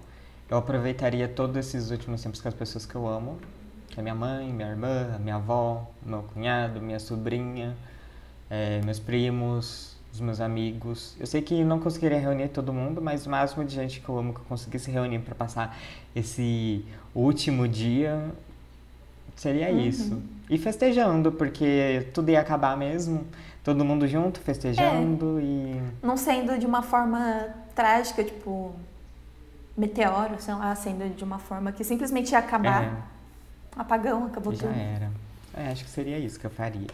[0.50, 3.38] Eu aproveitaria todos esses últimos tempos com as pessoas que eu amo,
[3.89, 7.76] que é minha mãe, minha irmã, minha avó, meu cunhado, minha sobrinha,
[8.50, 11.16] é, meus primos, os meus amigos.
[11.20, 14.18] Eu sei que não conseguiria reunir todo mundo, mas o máximo de gente que eu
[14.18, 15.78] amo que eu conseguisse reunir para passar
[16.16, 16.84] esse
[17.14, 18.20] último dia
[19.36, 19.80] seria Uhum.
[19.82, 20.22] isso.
[20.50, 23.26] E festejando, porque tudo ia acabar mesmo.
[23.64, 25.80] Todo mundo junto, festejando e.
[26.02, 28.74] Não sendo de uma forma trágica, tipo,
[29.80, 32.84] meteoro, sei lá, sendo de uma forma que simplesmente ia acabar.
[32.84, 32.92] É,
[33.76, 34.74] Apagão, acabou já tudo.
[34.78, 35.10] era.
[35.54, 36.88] É, acho que seria isso que eu faria.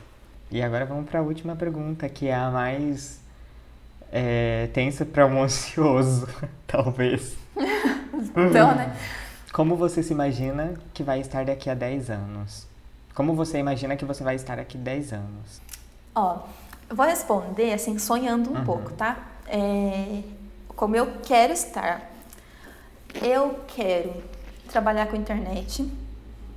[0.51, 3.19] E agora vamos para a última pergunta, que é a mais
[4.11, 6.27] é, tensa para um ansioso,
[6.67, 7.35] talvez.
[8.37, 8.95] Então, né?
[9.51, 12.65] Como você se imagina que vai estar daqui a 10 anos?
[13.13, 15.61] Como você imagina que você vai estar daqui a 10 anos?
[16.13, 16.39] Ó,
[16.89, 18.63] eu vou responder assim, sonhando um Uhum.
[18.65, 19.17] pouco, tá?
[19.47, 20.21] É,
[20.75, 22.09] como eu quero estar.
[23.21, 24.13] Eu quero
[24.69, 25.89] trabalhar com internet.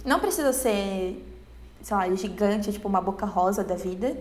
[0.05, 1.25] Não precisa ser,
[1.83, 4.17] sei lá, gigante, tipo uma boca rosa da vida,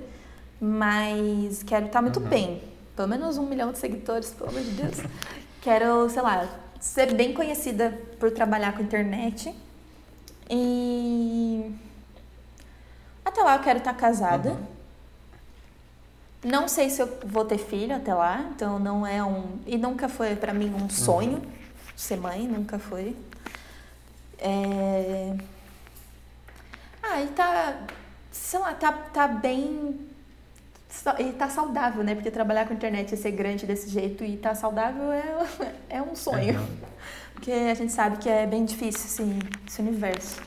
[0.60, 2.28] mas quero estar muito Uhum.
[2.28, 2.62] bem.
[2.96, 4.98] Pelo menos um milhão de seguidores, pelo amor de Deus.
[5.62, 6.48] quero, sei lá,
[6.80, 9.54] ser bem conhecida por trabalhar com internet.
[10.50, 11.72] E
[13.24, 14.52] até lá eu quero estar casada.
[14.52, 14.78] Uhum.
[16.46, 19.58] Não sei se eu vou ter filho até lá, então não é um.
[19.66, 21.42] E nunca foi pra mim um sonho
[21.98, 23.16] ser mãe, nunca foi.
[24.38, 25.36] É...
[27.02, 27.80] Ah, e tá.
[28.32, 30.08] Sei lá, tá, tá bem.
[31.20, 32.16] E tá saudável, né?
[32.16, 35.24] Porque trabalhar com internet e ser grande desse jeito e tá saudável é,
[35.98, 36.60] é um sonho.
[37.34, 40.42] Porque a gente sabe que é bem difícil esse, esse universo.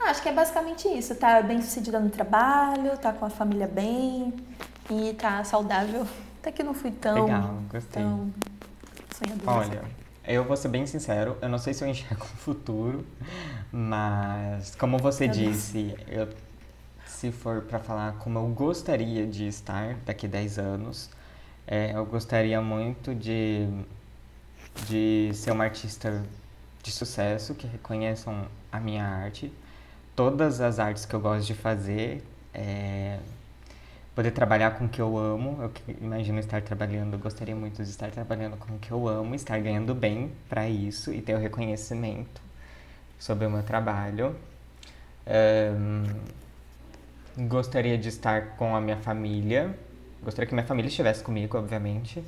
[0.00, 1.14] Ah, acho que é basicamente isso.
[1.14, 4.32] Tá bem sucedida no trabalho, tá com a família bem
[4.90, 6.06] e tá saudável.
[6.40, 8.02] Até que não fui tão, Legal, gostei.
[8.02, 8.32] tão
[9.14, 9.58] sonhadora.
[9.58, 13.06] Olha, eu vou ser bem sincero, eu não sei se eu enxergo o futuro,
[13.72, 15.56] mas como você Meu Deus.
[15.56, 16.28] disse, eu,
[17.06, 21.10] se for pra falar como eu gostaria de estar daqui 10 anos,
[21.66, 23.68] é, eu gostaria muito de,
[24.86, 26.24] de ser uma artista
[26.82, 29.52] de sucesso, que reconheçam a minha arte,
[30.14, 32.22] todas as artes que eu gosto de fazer,
[32.52, 33.18] é,
[34.14, 35.58] poder trabalhar com o que eu amo.
[35.60, 39.58] Eu imagino estar trabalhando, gostaria muito de estar trabalhando com o que eu amo, estar
[39.60, 42.40] ganhando bem para isso e ter o reconhecimento
[43.18, 44.36] sobre o meu trabalho.
[45.26, 46.04] Ahn,
[47.48, 49.76] gostaria de estar com a minha família.
[50.22, 52.24] Gostaria que minha família estivesse comigo, obviamente.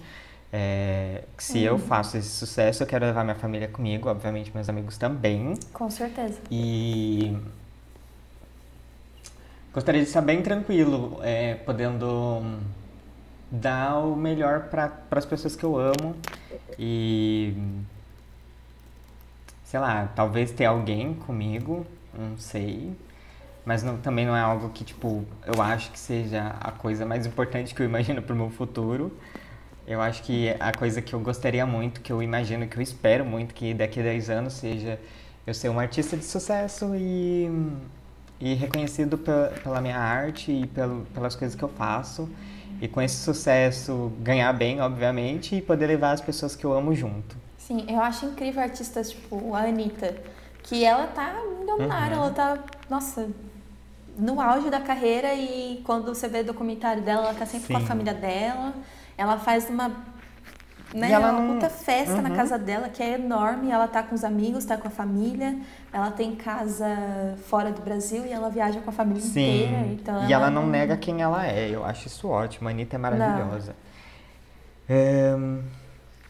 [0.53, 4.97] É, se eu faço esse sucesso, eu quero levar minha família comigo, obviamente meus amigos
[4.97, 5.55] também.
[5.73, 6.39] Com certeza.
[6.51, 7.37] E
[9.77, 12.07] gostaria de estar bem tranquilo, é, podendo
[12.39, 12.61] hum,
[13.51, 16.17] dar o melhor para as pessoas que eu amo
[16.79, 17.55] e
[19.65, 21.87] sei lá, talvez ter alguém comigo,
[22.19, 22.91] não sei.
[23.67, 27.27] Mas não- também não é algo que, tipo, eu acho que seja a coisa mais
[27.27, 29.13] importante que eu imagino pro meu futuro.
[29.87, 33.27] Eu acho que a coisa que eu gostaria muito, que eu imagino, que eu espero
[33.27, 34.99] muito que daqui a 10 anos seja
[35.47, 37.51] eu ser um artista de sucesso e,
[38.41, 42.29] e reconhecido pela, pela minha arte e pelo, pelas coisas que eu faço.
[42.81, 46.95] E com esse sucesso ganhar bem, obviamente, e poder levar as pessoas que eu amo
[46.95, 47.37] junto.
[47.57, 50.15] Sim, eu acho incrível artistas tipo a Anitta,
[50.63, 52.23] que ela tá milionária, Uhum.
[52.25, 52.59] ela tá,
[52.91, 53.29] nossa,
[54.19, 57.77] no auge da carreira e quando você vê o documentário dela, ela tá sempre com
[57.77, 57.87] a Sim.
[57.87, 58.75] família dela,
[59.17, 59.91] ela faz uma,
[60.97, 62.37] né, E ela uma não- puta festa na Uhum.
[62.37, 65.57] casa dela, que é enorme, ela tá com os amigos, tá com a família,
[65.93, 66.87] ela tem casa
[67.49, 70.97] fora do Brasil e ela viaja com a família inteira, então e ela não nega
[70.97, 71.69] quem ela é.
[71.71, 72.69] Eu acho isso ótimo.
[72.69, 73.75] A Anitta é maravilhosa.
[74.89, 75.35] É,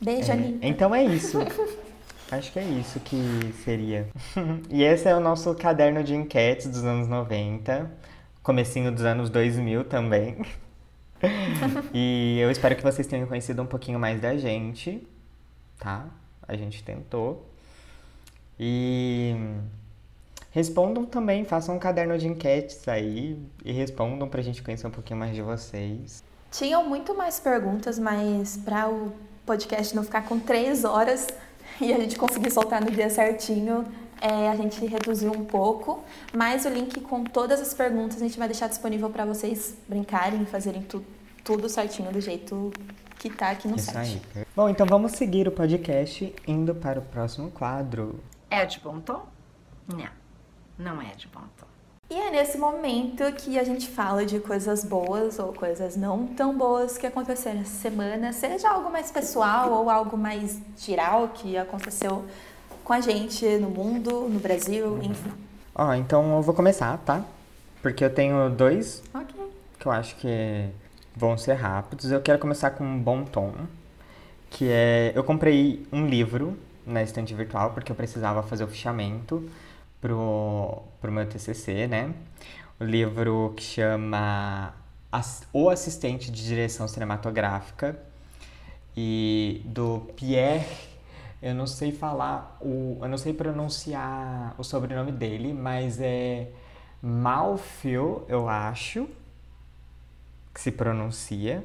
[0.01, 0.67] Beijo, é, Anitta.
[0.67, 1.39] Então é isso.
[2.29, 4.09] Acho que é isso que seria.
[4.69, 7.89] e esse é o nosso caderno de enquetes dos anos 90,
[8.43, 10.39] comecinho dos anos 2000 também.
[11.93, 15.07] e eu espero que vocês tenham conhecido um pouquinho mais da gente,
[15.79, 16.07] tá?
[16.47, 17.47] A gente tentou.
[18.59, 19.35] E
[20.51, 25.19] respondam também, façam um caderno de enquetes aí e respondam pra gente conhecer um pouquinho
[25.19, 26.25] mais de vocês.
[26.51, 29.13] Tinham muito mais perguntas, mas para o
[29.45, 31.29] podcast não ficar com três horas
[31.81, 33.85] e a gente conseguir soltar no dia certinho,
[34.21, 36.03] é, a gente reduziu um pouco.
[36.35, 40.45] Mas o link com todas as perguntas a gente vai deixar disponível para vocês brincarem,
[40.47, 41.05] fazerem tu,
[41.45, 42.73] tudo certinho do jeito
[43.19, 44.23] que tá aqui no Isso site.
[44.35, 44.47] aí.
[44.55, 48.21] Bom, então vamos seguir o podcast indo para o próximo quadro.
[48.51, 49.27] É de bom tom?
[49.89, 50.09] Não,
[50.79, 51.67] não é de bom tom.
[52.09, 56.57] E é nesse momento que a gente fala de coisas boas ou coisas não tão
[56.57, 62.25] boas que aconteceram essa semana, seja algo mais pessoal ou algo mais geral que aconteceu
[62.87, 65.33] com a gente no mundo, no Brasil, enfim.
[65.75, 67.25] Ó, então eu vou começar, tá?
[67.83, 69.35] Porque eu tenho dois Ok.
[69.77, 70.69] que eu acho que
[71.17, 72.13] vão ser rápidos.
[72.13, 73.53] Eu quero começar com um bom tom,
[74.49, 76.57] que é eu comprei um livro
[76.87, 79.51] na estante virtual porque eu precisava fazer o fichamento
[80.01, 82.15] pro, pro meu TCC, né?
[82.79, 84.73] O livro que chama
[85.53, 87.99] O Assistente de Direção Cinematográfica
[88.97, 90.65] e do Pierre,
[91.43, 96.49] eu não sei falar o, eu não sei pronunciar o sobrenome dele, mas é
[97.03, 99.09] Malfio, eu acho
[100.53, 101.63] que se pronuncia.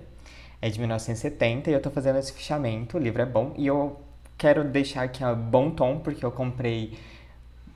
[0.62, 4.00] É de 1970 e eu tô fazendo esse fichamento, o livro é bom e eu
[4.38, 7.00] quero deixar aqui a bom tom porque eu comprei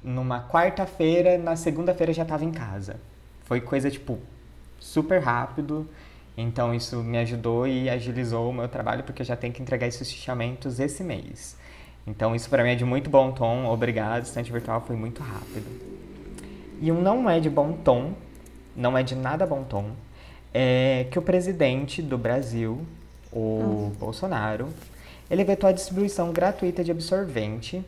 [0.03, 2.97] numa quarta-feira, na segunda-feira já tava em casa.
[3.45, 4.19] Foi coisa tipo
[4.79, 5.89] super rápido,
[6.37, 9.87] então isso me ajudou e agilizou o meu trabalho porque eu já tenho que entregar
[9.87, 11.57] esses fichamentos esse mês.
[12.07, 15.65] Então isso para mim é de muito bom tom, obrigado, estante virtual foi muito rápido.
[16.81, 18.13] E um não é de bom tom,
[18.75, 19.91] não é de nada bom tom,
[20.53, 22.85] é que o presidente do Brasil,
[23.31, 24.69] o Bolsonaro,
[25.29, 27.83] ele vetou a distribuição gratuita de absorvente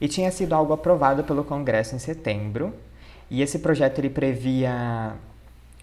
[0.00, 2.72] e tinha sido algo aprovado pelo Congresso em setembro.
[3.30, 5.14] E esse projeto ele previa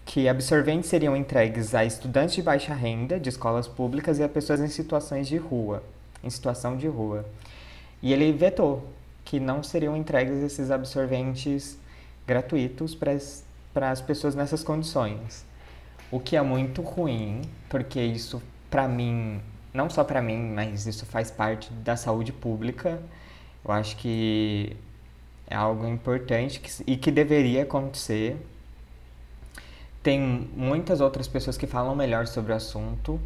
[0.04, 4.60] que absorventes seriam entregues a estudantes de baixa renda de escolas públicas e a pessoas
[4.60, 5.82] em situações de rua,
[6.24, 7.24] em situação de rua.
[8.06, 8.88] E ele vetou
[9.24, 11.76] que não seriam entregues esses absorventes
[12.24, 15.44] gratuitos para as pessoas nessas condições.
[16.08, 18.40] O que é muito ruim, porque isso
[18.70, 19.40] para mim,
[19.74, 23.02] não só para mim, mas isso faz parte da saúde pública.
[23.64, 24.76] Eu acho que
[25.50, 28.36] é algo importante que, e que deveria acontecer.
[30.00, 33.20] Tem muitas outras pessoas que falam melhor sobre o assunto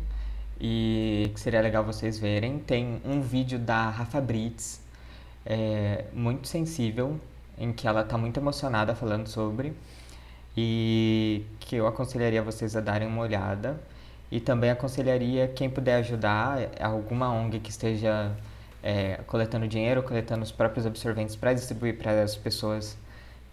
[0.60, 2.58] e que seria legal vocês verem.
[2.58, 4.80] Tem um vídeo da Rafa Brits,
[5.46, 7.18] é, muito sensível,
[7.58, 9.72] em que ela está muito emocionada falando sobre
[10.56, 13.80] e que eu aconselharia vocês a darem uma olhada.
[14.30, 18.30] E também aconselharia quem puder ajudar, alguma ONG que esteja
[18.82, 22.96] é, coletando dinheiro, coletando os próprios absorventes para distribuir para as pessoas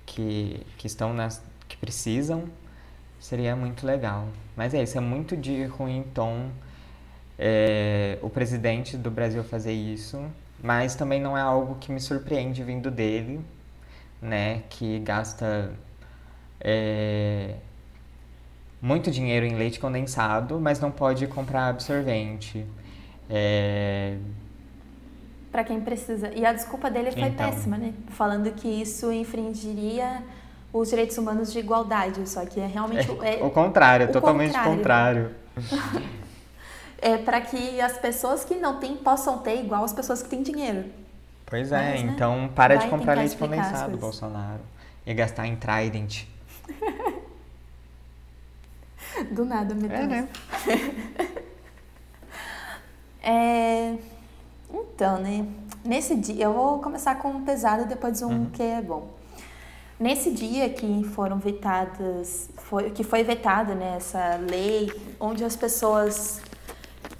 [0.06, 2.46] que, que estão nas, que precisam,
[3.20, 4.28] seria muito legal.
[4.56, 6.52] Mas é isso, é muito de ruim tom
[7.38, 10.20] é, o presidente do Brasil fazer isso,
[10.62, 13.40] mas também não é algo que me surpreende vindo dele,
[14.22, 15.72] né, que gasta
[16.60, 17.56] é,
[18.82, 22.66] muito dinheiro em leite condensado, mas não pode comprar absorvente.
[23.30, 24.18] É,
[25.52, 26.32] Pra quem precisa.
[26.36, 27.50] E a desculpa dele foi Então.
[27.50, 27.94] péssima, né?
[28.10, 30.22] Falando que isso infringiria
[30.72, 32.28] os direitos humanos de igualdade.
[32.30, 33.10] Só que é realmente.
[33.24, 35.32] É, o contrário, é o totalmente contrário.
[35.56, 36.12] contrário.
[37.00, 40.42] é para que as pessoas que não têm possam ter igual as pessoas que têm
[40.42, 40.86] dinheiro.
[41.46, 43.98] Pois é, Mas, né, então para de vai comprar tentar leite condensado.
[43.98, 44.62] Bolsonaro.
[45.06, 46.26] E gastar em Trident.
[49.32, 50.28] Do nada, meu É, né?
[53.24, 53.96] É,
[54.70, 55.46] Então, né?
[55.84, 58.46] Nesse dia, eu vou começar com um pesado e depois um Uhum.
[58.52, 59.10] que é bom.
[60.00, 66.42] Nesse dia que foram vetadas, foi, que foi vetada né, essa lei, onde as pessoas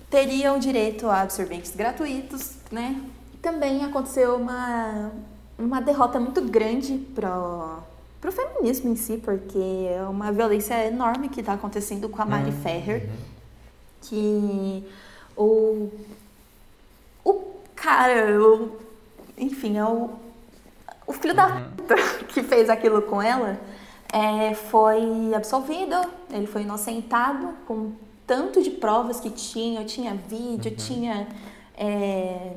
[0.10, 3.02] teriam direito a absorventes gratuitos, né?
[3.42, 5.12] Também aconteceu uma,
[5.58, 7.80] uma derrota muito grande pro,
[8.22, 12.52] pro feminismo em si, porque é uma violência enorme que está acontecendo com a Mari
[12.52, 12.62] Uhum.
[12.62, 13.10] Ferrer,
[14.02, 14.84] que
[15.36, 15.90] o,
[17.24, 17.34] o
[17.76, 18.78] cara, o,
[19.38, 20.10] enfim, é o,
[21.06, 21.64] o filho da Uhum.
[21.78, 21.96] puta
[22.30, 23.60] que fez aquilo com ela
[24.12, 25.96] é, foi absolvido,
[26.32, 27.92] ele foi inocentado com
[28.28, 30.78] tanto de provas que tinha, eu tinha vídeo, Uhum.
[30.78, 31.28] tinha
[31.78, 32.52] é,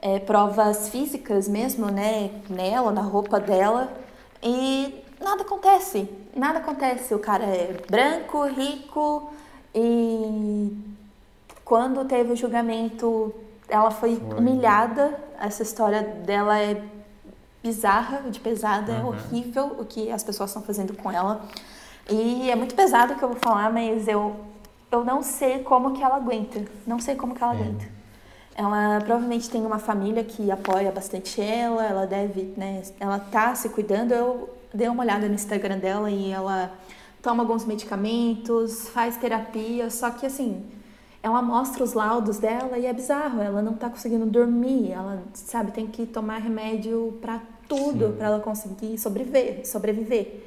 [0.00, 3.92] é, provas físicas mesmo, né, nela, na roupa dela,
[4.42, 7.14] e nada acontece, nada acontece.
[7.14, 9.30] O cara é branco, rico,
[9.74, 10.76] e
[11.64, 13.34] quando teve o julgamento,
[13.68, 14.38] ela foi, Foi.
[14.38, 15.18] humilhada.
[15.40, 16.80] Essa história dela é
[17.62, 19.08] bizarra, de pesada, é Uhum.
[19.08, 21.40] horrível o que as pessoas estão fazendo com ela.
[22.10, 24.36] E é muito pesado o que eu vou falar, mas eu,
[24.90, 26.62] eu não sei como que ela aguenta.
[26.86, 27.56] Não sei como que ela É.
[27.56, 27.94] aguenta.
[28.56, 33.68] Ela provavelmente tem uma família que apoia bastante ela, ela deve, né, ela tá se
[33.70, 34.12] cuidando.
[34.12, 36.70] Eu dei uma olhada no Instagram dela e ela
[37.20, 40.62] toma alguns medicamentos, faz terapia, só que assim,
[41.22, 45.72] ela mostra os laudos dela e é bizarro, ela não tá conseguindo dormir, ela, sabe,
[45.72, 50.44] tem que tomar remédio pra tudo pra ela conseguir sobreviver, sobreviver.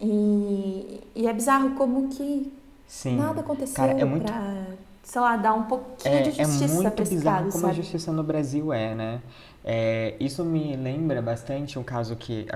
[0.00, 2.52] E, e é bizarro como que
[2.86, 3.16] Sim.
[3.16, 4.66] nada aconteceu Cara, é muito, pra,
[5.02, 7.66] sei lá, dar um pouquinho é, de é justiça muito pra esse bizarro caso, como
[7.66, 7.82] a sabe?
[7.82, 9.22] justiça no Brasil é, né?
[9.64, 12.46] É, isso me lembra bastante um caso que,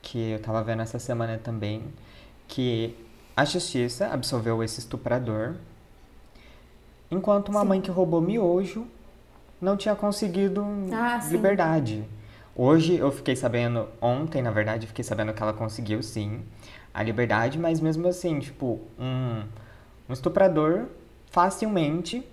[0.00, 1.82] que eu tava vendo essa semana também,
[2.48, 2.96] que
[3.36, 5.56] a justiça absolveu esse estuprador,
[7.10, 7.68] enquanto uma Sim.
[7.68, 8.86] mãe que roubou miojo
[9.60, 12.04] não tinha conseguido Ah, liberdade.
[12.54, 16.42] Hoje eu fiquei sabendo, ontem na verdade, fiquei sabendo que ela conseguiu sim
[16.96, 19.42] a liberdade, mas mesmo assim, tipo, um,
[20.08, 20.86] um estuprador
[21.30, 22.26] facilmente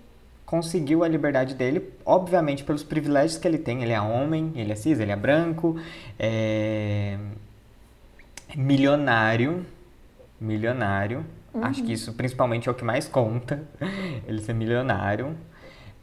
[0.46, 3.82] conseguiu a liberdade dele, obviamente pelos privilégios que ele tem.
[3.82, 5.78] Ele é homem, ele é cis, ele é branco,
[6.18, 7.18] é
[8.56, 9.66] milionário,
[10.40, 11.26] milionário.
[11.60, 13.62] Acho que isso principalmente é o que mais conta,
[14.26, 15.36] ele ser milionário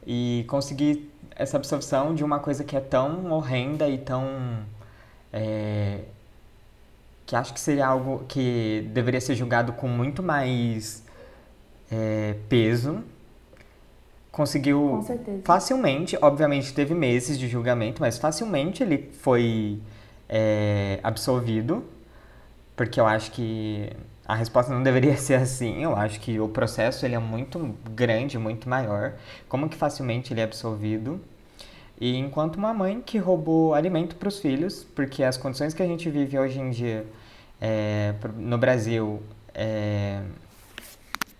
[0.06, 4.64] e conseguir essa absorção de uma coisa que é tão horrenda e tão
[5.32, 6.02] é,
[7.32, 11.02] que acho que seria algo que deveria ser julgado com muito mais
[11.90, 13.02] é, peso.
[14.30, 15.02] Conseguiu
[15.42, 19.80] facilmente, obviamente teve meses de julgamento, mas facilmente ele foi
[20.28, 21.82] é, absolvido,
[22.76, 23.88] porque eu acho que
[24.26, 25.82] a resposta não deveria ser assim.
[25.82, 29.14] Eu acho que o processo ele é muito grande, muito maior.
[29.48, 31.18] Como que facilmente ele é absolvido?
[31.98, 35.86] E enquanto uma mãe que roubou alimento para os filhos, porque as condições que a
[35.86, 37.06] gente vive hoje em dia
[37.64, 39.22] é, no Brasil,
[39.54, 40.20] é,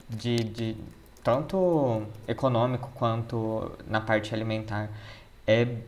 [0.08, 0.76] de, de
[1.24, 4.88] tanto econômico quanto na parte alimentar,
[5.44, 5.78] é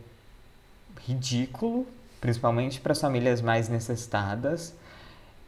[1.05, 1.87] ridículo,
[2.19, 4.73] principalmente para as famílias mais necessitadas.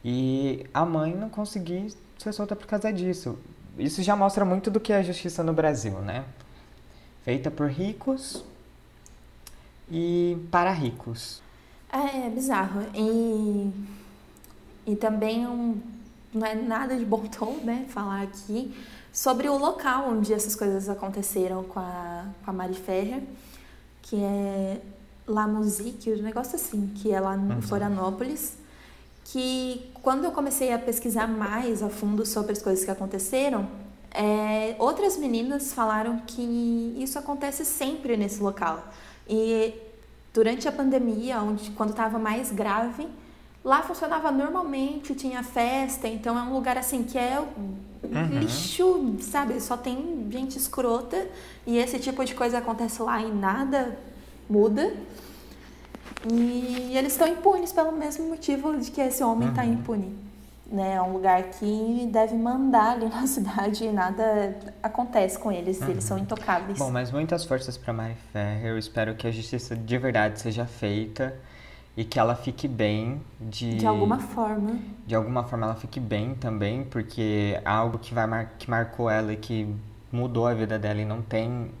[0.02, 3.38] E a mãe não conseguir ser solta por causa disso.
[3.76, 6.24] Isso já mostra muito do que é a justiça no Brasil, né?
[7.24, 8.42] Feita por ricos
[9.90, 11.42] e para ricos.
[11.92, 12.86] É, é bizarro.
[12.94, 13.70] E,
[14.88, 15.78] e também um,
[16.32, 18.74] não é nada de bom tom, né, falar aqui
[19.12, 23.22] sobre o local onde essas coisas aconteceram com a, com a Mari Ferrer,
[24.00, 24.80] que é
[25.26, 28.56] La Musique, um negócio assim, que é lá em Florianópolis.
[29.26, 33.68] Que quando eu comecei a pesquisar mais a fundo sobre as coisas que aconteceram,
[34.10, 38.88] é, outras meninas falaram que isso acontece sempre nesse local.
[39.28, 39.74] E
[40.32, 43.06] durante a pandemia, onde quando estava mais grave,
[43.64, 47.42] lá funcionava normalmente, tinha festa, então é um lugar assim que é
[48.40, 49.60] lixo, sabe?
[49.60, 51.26] Só tem gente escrota
[51.66, 53.96] e esse tipo de coisa acontece lá e nada
[54.48, 54.92] muda.
[56.30, 60.16] E eles estão impunes pelo mesmo motivo de que esse homem está impune.
[60.70, 60.94] Né?
[60.94, 66.04] É um lugar que deve mandar ali na cidade e nada acontece com eles, eles
[66.04, 66.78] são intocáveis.
[66.78, 68.72] Bom, mas muitas forças para Mari Ferrer.
[68.72, 71.34] Eu espero que a justiça de verdade seja feita
[71.98, 74.78] e que ela fique bem de De alguma forma.
[75.04, 78.52] de alguma forma ela fique bem também, porque é algo que vai mar...
[78.56, 79.74] que marcou ela e que
[80.12, 81.72] mudou a vida dela e não tem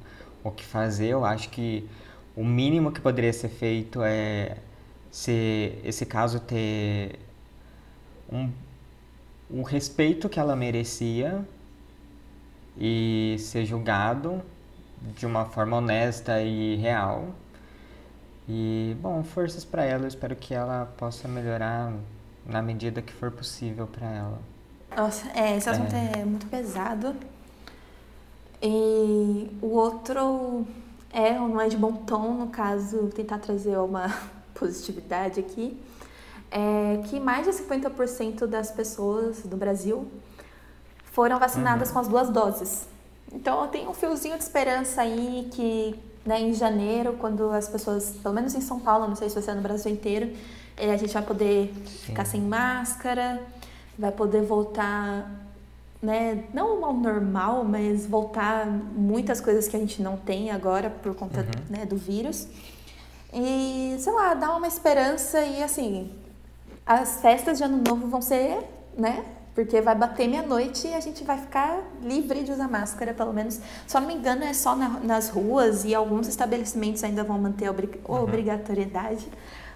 [0.42, 1.10] o que fazer.
[1.10, 1.88] Eu acho que
[2.34, 4.56] o mínimo que poderia ser feito é
[5.08, 7.16] se esse caso ter
[8.30, 8.50] um
[9.48, 11.46] o respeito que ela merecia
[12.76, 14.42] e ser julgado
[15.16, 17.28] de uma forma honesta e real.
[18.48, 20.04] E, bom, forças para ela.
[20.04, 21.92] Eu espero que ela possa melhorar
[22.46, 24.38] na medida que for possível para ela.
[24.96, 26.24] Nossa, é, esse assunto é.
[26.24, 27.14] muito pesado.
[28.62, 30.66] E o outro
[31.12, 34.08] é, não é de bom tom, no caso, tentar trazer uma
[34.54, 35.80] positividade aqui,
[36.50, 40.08] é que mais de 50% das pessoas do Brasil
[41.04, 42.88] foram vacinadas com as duas doses.
[43.32, 45.98] Então tem um fiozinho de esperança aí que
[46.28, 49.42] né, em janeiro, quando as pessoas, pelo menos em São Paulo, não sei se vai
[49.42, 50.30] ser no Brasil inteiro,
[50.76, 51.72] eh, a gente vai poder
[52.04, 53.40] ficar sem máscara,
[53.98, 55.26] vai poder voltar
[56.02, 61.14] né, não ao normal, mas voltar muitas coisas que a gente não tem agora por
[61.14, 62.46] conta né, do vírus.
[63.32, 66.12] E, sei lá, dar uma esperança e assim,
[66.84, 68.62] as festas de ano novo vão ser,
[68.94, 69.24] né?
[69.58, 73.60] Porque vai bater meia-noite e a gente vai ficar livre de usar máscara, pelo menos.
[73.88, 77.66] Só não me engano, é só na- nas ruas e alguns estabelecimentos ainda vão manter
[77.66, 79.26] a obri- obrigatoriedade.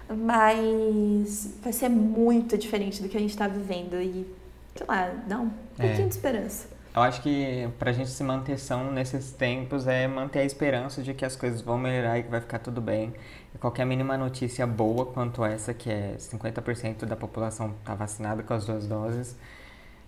[0.09, 3.95] Mas vai ser muito diferente do que a gente está vivendo.
[4.01, 4.25] E,
[4.73, 5.85] sei lá, dá um É.
[5.87, 6.67] pouquinho de esperança.
[6.95, 11.13] Eu acho que pra gente se manter são nesses tempos é manter a esperança de
[11.13, 13.13] que as coisas vão melhorar e que vai ficar tudo bem.
[13.53, 18.53] E qualquer mínima notícia boa quanto essa, que é 50% da população tá vacinada com
[18.53, 19.35] as duas doses,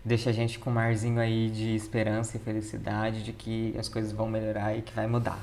[0.05, 4.11] deixa a gente com um marzinho aí de esperança e felicidade de que as coisas
[4.11, 5.39] vão melhorar e que vai mudar.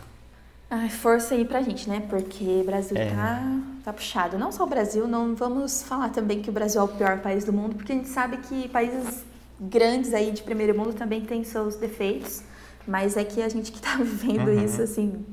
[0.70, 2.02] Ai, força aí pra gente, né?
[2.08, 3.10] Porque o Brasil É.
[3.10, 3.42] tá,
[3.84, 4.38] tá puxado.
[4.38, 7.44] Não só o Brasil, não vamos falar também que o Brasil é o pior país
[7.44, 9.24] do mundo, porque a gente sabe que países
[9.60, 12.42] grandes aí de primeiro mundo também têm seus defeitos.
[12.86, 14.64] Mas é que a gente que tá vivendo Uhum.
[14.64, 15.24] isso, assim,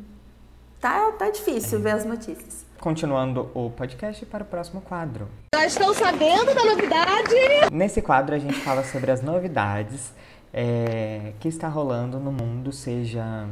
[0.82, 2.66] tá, tá difícil ver as notícias.
[2.80, 5.28] Continuando o podcast para o próximo quadro.
[5.54, 7.36] Já estão sabendo da novidade?
[7.74, 10.14] Nesse quadro a gente fala sobre as novidades
[10.54, 13.48] é, que está rolando no mundo, seja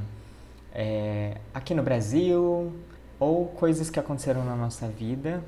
[0.73, 2.71] é, aqui no Brasil
[3.19, 5.43] ou coisas que aconteceram na nossa vida.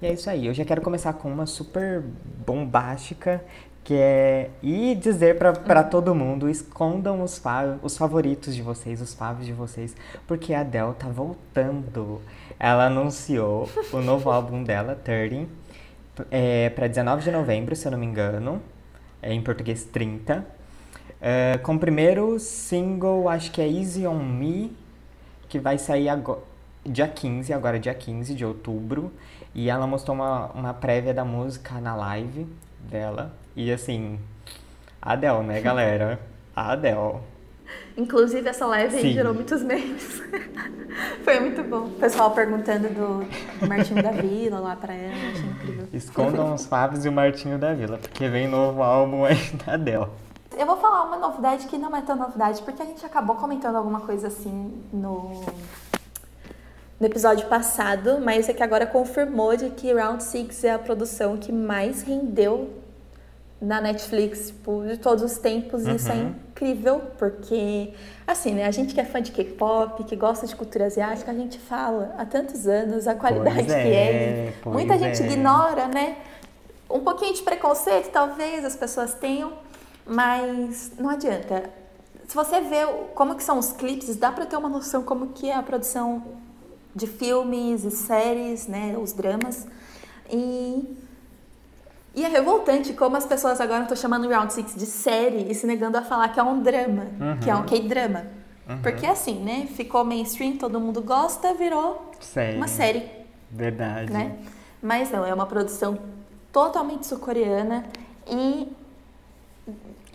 [0.00, 0.46] E é isso aí.
[0.46, 2.04] Eu já quero começar com uma super
[2.46, 3.44] bombástica
[3.84, 9.12] que é e dizer para todo mundo escondam os, fa os favoritos de vocês, os
[9.12, 9.94] favos de vocês,
[10.26, 12.22] porque a Adele tá voltando.
[12.58, 15.46] Ela anunciou o novo álbum dela, 30,
[16.30, 18.62] é, para 19 de novembro, se eu não me engano.
[19.20, 20.46] É, em português, 30.
[21.20, 24.74] É, com o primeiro single, acho que é Easy On Me,
[25.48, 26.40] que vai sair agora,
[26.84, 29.12] dia 15, agora dia 15 de outubro.
[29.54, 32.46] E ela mostrou uma, uma prévia da música na live
[32.88, 33.43] dela.
[33.56, 34.18] E assim,
[35.00, 36.18] a Adele, né, galera?
[36.56, 37.20] A Adele.
[37.96, 40.22] Inclusive, essa live aí gerou muitos memes.
[41.22, 41.86] Foi muito bom.
[41.86, 43.24] O pessoal perguntando do,
[43.60, 45.88] do Martinho da Vila lá pra ela, achei incrível.
[45.92, 50.06] Escondam os Favos e o Martinho da Vila, porque vem novo álbum aí da Adele.
[50.56, 53.76] Eu vou falar uma novidade que não é tão novidade, porque a gente acabou comentando
[53.76, 55.44] alguma coisa assim no,
[56.98, 61.36] no episódio passado, mas é que agora confirmou de que Round Six é a produção
[61.36, 62.83] que mais rendeu
[63.60, 65.86] na Netflix tipo, de todos os tempos.
[65.86, 67.92] e Isso é incrível, porque,
[68.26, 68.66] assim, né?
[68.66, 72.14] A gente que é fã de K-pop, que gosta de cultura asiática, a gente fala
[72.18, 74.54] há tantos anos a qualidade que é, é.
[74.66, 75.26] Muita gente é.
[75.26, 76.16] ignora, né?
[76.90, 79.52] Um pouquinho de preconceito, talvez, as pessoas tenham,
[80.06, 81.64] mas não adianta.
[82.28, 85.48] Se você vê como que são os clipes, dá pra ter uma noção como que
[85.48, 86.22] é a produção
[86.94, 89.66] de filmes e séries, né, os dramas.
[90.30, 90.96] E
[92.14, 95.66] e é revoltante como as pessoas agora estão chamando Round Six de série e se
[95.66, 97.06] negando a falar que é um drama,
[97.42, 98.26] que é um K-drama.
[98.82, 102.56] Porque assim, né, ficou mainstream, todo mundo gosta, virou Sério.
[102.56, 103.02] uma série
[103.50, 104.12] Verdade.
[104.12, 104.36] né?
[104.80, 105.98] Mas não, é uma produção
[106.52, 107.84] totalmente sul-coreana
[108.30, 108.72] e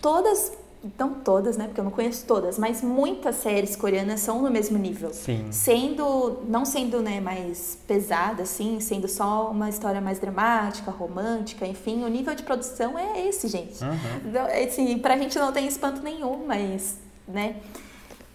[0.01, 0.57] todas,
[0.97, 1.65] não todas, né?
[1.65, 5.11] Porque eu não conheço todas, mas muitas séries coreanas são no mesmo nível.
[5.13, 5.47] Sim.
[5.51, 12.03] Sendo, não sendo, né, mais pesada, assim, sendo só uma história mais dramática, romântica, enfim,
[12.03, 13.83] o nível de produção é esse, gente.
[13.83, 13.97] Uhum.
[14.25, 17.57] Então, assim, pra gente não tem espanto nenhum, mas, né?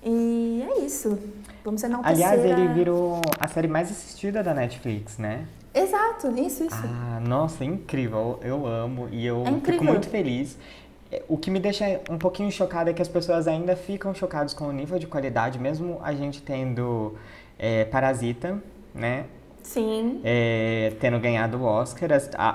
[0.02, 1.18] E é isso.
[1.64, 5.46] Vamos enaltecer Aliás, ele a- virou a série mais assistida da Netflix, né?
[5.72, 6.76] Exato, isso, isso.
[6.76, 8.38] Ah, nossa, incrível.
[8.42, 10.56] Eu amo e eu É fico muito feliz.
[11.28, 14.66] O que me deixa um pouquinho chocada é que as pessoas ainda ficam chocadas com
[14.66, 17.14] o nível de qualidade, mesmo a gente tendo
[17.58, 18.58] é, Parasita,
[18.94, 19.26] né?
[19.64, 20.20] Sim.
[20.22, 22.10] é, tendo ganhado o Oscar.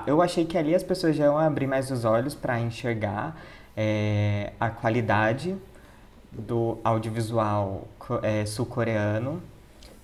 [0.06, 3.36] Eu achei que ali as pessoas já iam abrir mais os olhos para enxergar
[3.76, 5.56] é, a qualidade
[6.30, 7.88] do audiovisual
[8.22, 9.42] é, sul-coreano.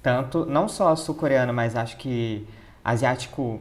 [0.02, 2.46] Tanto, não só sul-coreano, mas acho que
[2.84, 3.60] asiático,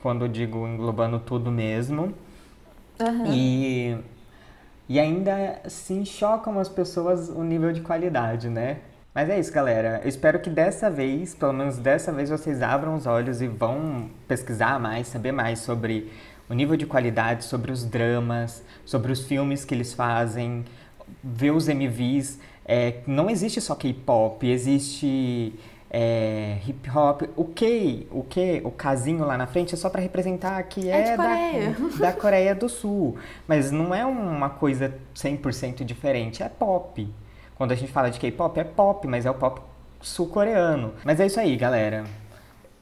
[0.00, 2.14] quando eu digo englobando tudo mesmo.
[3.00, 3.24] Aham.
[3.28, 3.96] E,
[4.88, 8.78] e ainda assim chocam as pessoas o nível de qualidade, né?
[9.14, 10.00] Mas é isso, galera.
[10.02, 14.10] Eu espero que dessa vez, pelo menos dessa vez, vocês abram os olhos e vão
[14.28, 16.12] pesquisar mais, saber mais sobre
[16.50, 20.64] o nível de qualidade, sobre os dramas, sobre os filmes que eles fazem,
[21.24, 22.38] ver os MVs.
[22.64, 25.54] É, não existe só K-pop, existe
[25.98, 27.22] é, hip hop.
[27.36, 31.12] O K, o K, o casinho lá na frente é só pra representar que É
[31.12, 31.70] é, Coreia.
[31.70, 33.16] da, da Coreia do Sul.
[33.48, 37.08] Mas não é uma coisa 100% diferente, é pop.
[37.54, 39.62] Quando a gente fala de K-pop, é pop, mas é o pop
[40.02, 40.92] sul-coreano.
[41.02, 42.04] Mas é isso aí, galera.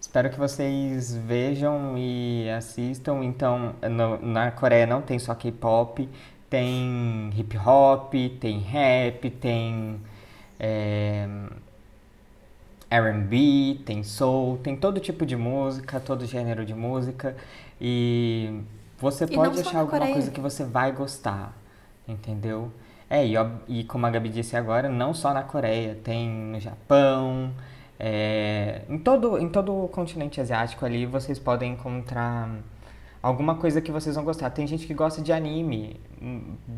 [0.00, 3.22] Espero que vocês vejam e assistam.
[3.24, 6.08] Então, no- na Coreia não tem só K-pop,
[6.50, 10.00] Tem hip hop, tem rap, tem
[10.60, 11.26] é,
[12.94, 17.36] R&B, tem soul, tem todo tipo de música, todo gênero de música
[17.80, 18.60] e
[18.98, 20.12] você E pode achar alguma Coreia.
[20.14, 21.56] coisa que você vai gostar,
[22.06, 22.70] entendeu?
[23.10, 23.34] É, e,
[23.68, 27.50] e como a Gabi disse agora, não só na Coreia, tem no Japão,
[27.98, 32.48] é, em todo, em todo o continente asiático ali vocês podem encontrar
[33.22, 34.50] alguma coisa que vocês vão gostar.
[34.50, 36.00] Tem gente que gosta de anime.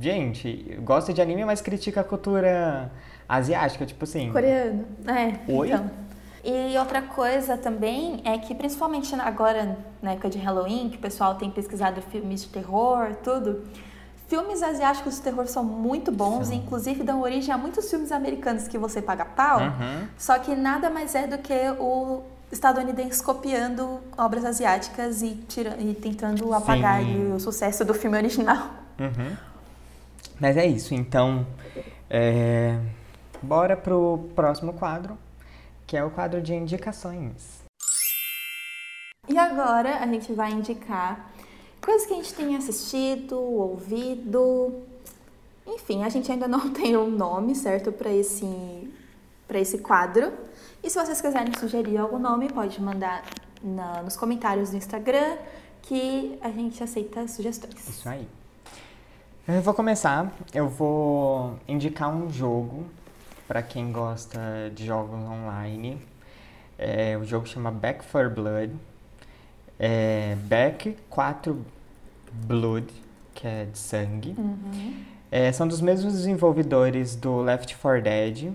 [0.00, 2.90] Gente, gosta de anime, mas critica a cultura
[3.28, 4.30] asiática, tipo assim.
[4.32, 4.84] Coreano.
[5.06, 5.68] É, Oi?
[5.68, 6.05] então.
[6.49, 11.34] E outra coisa também é que, principalmente agora, na época de Halloween, que o pessoal
[11.34, 13.64] tem pesquisado filmes de terror, tudo,
[14.28, 18.68] filmes asiáticos de terror são muito bons, e inclusive dão origem a muitos filmes americanos
[18.68, 20.07] que você paga pau, Uhum.
[20.16, 22.22] só que nada mais é do que o
[22.53, 27.32] estadunidense copiando obras asiáticas e, tira, e tentando apagar Sim.
[27.32, 28.68] o sucesso do filme original.
[29.01, 29.36] Uhum.
[30.38, 31.44] Mas é isso, então.
[32.09, 32.78] é,
[33.42, 35.18] Bora pro próximo quadro,
[35.87, 37.64] que é o quadro de indicações.
[39.28, 41.30] E agora a gente vai indicar
[41.80, 44.82] coisas que a gente tem assistido, ouvido.
[45.66, 48.93] Enfim, a gente ainda não tem um nome certo para esse,
[49.49, 50.32] para esse quadro.
[50.82, 53.24] E se vocês quiserem sugerir algum nome, pode mandar
[53.62, 55.37] na- nos comentários do Instagram
[55.82, 57.89] que a gente aceita sugestões.
[57.89, 58.26] Isso aí.
[59.49, 60.32] Eu vou começar.
[60.53, 62.84] Eu vou indicar um jogo
[63.47, 64.38] para quem gosta
[64.74, 65.99] de jogos online.
[66.78, 68.72] É, o jogo chama Back for Blood.
[69.78, 71.64] É, Back 4
[72.32, 72.86] Blood,
[73.34, 74.34] que é de sangue.
[75.30, 78.53] É, são dos mesmos desenvolvedores do Left 4 Dead.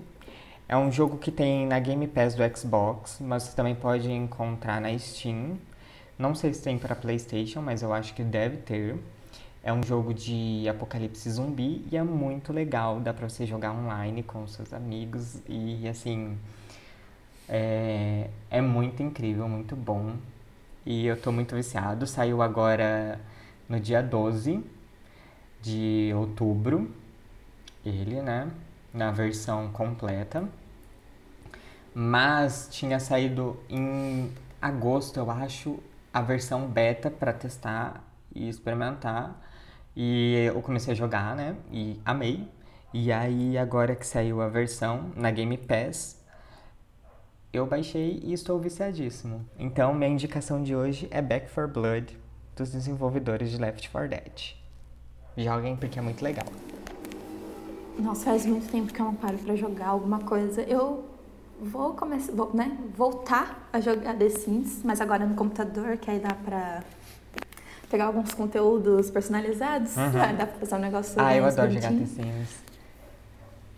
[0.68, 4.80] É um jogo que tem na Game Pass do Xbox, mas você também pode encontrar
[4.80, 5.58] na Steam.
[6.18, 8.96] Não sei se tem para PlayStation, mas eu acho que deve ter.
[9.64, 12.98] É um jogo de apocalipse zumbi e é muito legal.
[13.00, 16.36] Dá pra você jogar online com seus amigos e assim.
[17.48, 20.16] É, é muito incrível, muito bom.
[20.84, 22.06] E eu tô muito viciado.
[22.08, 23.20] Saiu agora
[23.68, 24.64] no dia 12
[25.60, 26.90] de outubro.
[27.84, 28.50] Ele, né?
[28.92, 30.48] Na versão completa.
[31.94, 35.78] Mas tinha saído em agosto, eu acho,
[36.12, 38.02] a versão beta pra testar
[38.34, 39.51] e experimentar.
[39.94, 41.56] E eu comecei a jogar, né?
[41.70, 42.48] E amei.
[42.94, 46.20] E aí, agora que saiu a versão na Game Pass,
[47.52, 49.46] eu baixei e estou viciadíssimo.
[49.58, 52.18] Então, minha indicação de hoje é Back 4 Blood,
[52.56, 54.54] dos desenvolvedores de Left 4 Dead.
[55.36, 56.46] Joguem porque é muito legal.
[57.98, 60.62] Nossa, faz muito tempo que eu não paro pra jogar alguma coisa.
[60.62, 61.04] Eu
[61.60, 66.18] vou começar, vou, né, voltar a jogar The Sims, mas agora no computador, que aí
[66.18, 66.82] dá pra
[67.92, 69.94] pegar alguns conteúdos personalizados.
[69.96, 70.04] Uhum.
[70.20, 72.06] Ah, dá pra fazer um negócio Ah, eu adoro jogar The.
[72.06, 72.48] Sims.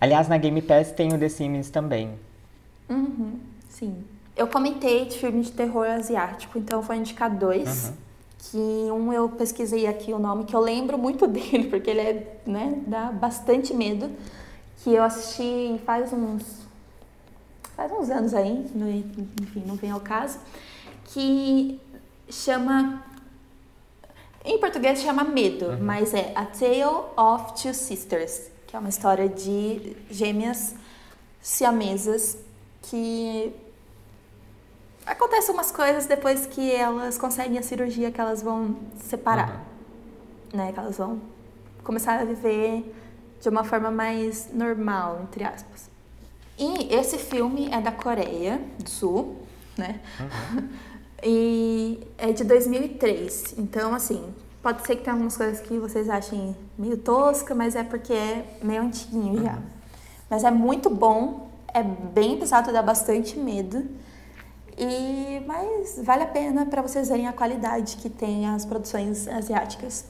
[0.01, 2.11] Aliás, na Game Pass tem o The Sims também.
[2.89, 4.05] Uhum, sim.
[4.37, 7.89] Eu comentei de filme de terror asiático, então vou indicar dois.
[7.89, 7.95] Uhum.
[8.51, 12.37] Que um eu pesquisei aqui o nome, que eu lembro muito dele, porque ele é,
[12.47, 14.11] né, dá bastante medo.
[14.79, 16.45] Que eu assisti faz uns.
[17.75, 18.89] faz uns anos aí, no-
[19.43, 20.39] enfim, não vem ao caso.
[21.07, 21.81] Que
[22.29, 23.03] chama.
[24.45, 26.85] Em português chama Medo, mas é A Tale
[27.17, 30.75] of Two Sisters, que é uma história de gêmeas
[31.41, 32.37] siamesas
[32.83, 33.55] que
[35.07, 39.65] acontecem umas coisas depois que elas conseguem a cirurgia que elas vão separar,
[40.53, 40.73] né?
[40.73, 41.23] Que elas vão
[41.83, 42.95] começar a viver
[43.41, 45.89] de uma forma mais normal, entre aspas.
[46.59, 49.39] E esse filme é da Coreia do Sul,
[49.75, 50.01] né?
[51.25, 53.55] e é de 2003.
[53.59, 54.23] Então, assim,
[54.63, 58.59] pode ser que tenha algumas coisas que vocês achem meio tosca, mas é porque é
[58.63, 59.59] meio antiguinho já.
[60.29, 63.85] Mas é muito bom, é bem pesado, dá bastante medo.
[64.77, 70.05] E mas vale a pena para vocês verem a qualidade que tem as produções asiáticas.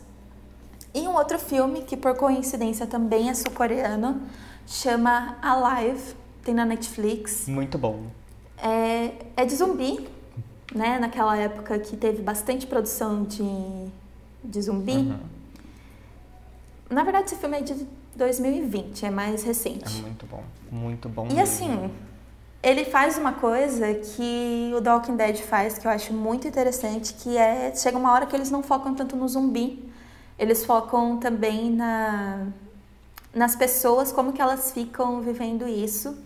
[0.92, 4.22] E um outro filme que por coincidência também é sul-coreano,
[4.66, 7.46] chama Alive, tem na Netflix.
[7.46, 8.04] Muito bom.
[8.56, 10.08] É, é de zumbi,
[10.72, 10.98] né?
[10.98, 13.44] Naquela época que teve bastante produção de,
[14.42, 14.96] de zumbi.
[14.96, 15.18] Uhum.
[16.90, 20.00] Na verdade, esse filme é de 2020, é mais É recente.
[20.02, 20.42] muito bom.
[20.70, 21.24] Muito bom.
[21.24, 21.42] E mesmo.
[21.42, 21.90] assim,
[22.62, 27.14] ele faz uma coisa que o The Walking Dead faz, que eu acho muito interessante,
[27.14, 27.74] que é...
[27.74, 29.88] Chega uma hora que eles não focam tanto no zumbi,
[30.38, 32.46] eles focam também na,
[33.34, 36.16] nas pessoas, como que elas ficam vivendo isso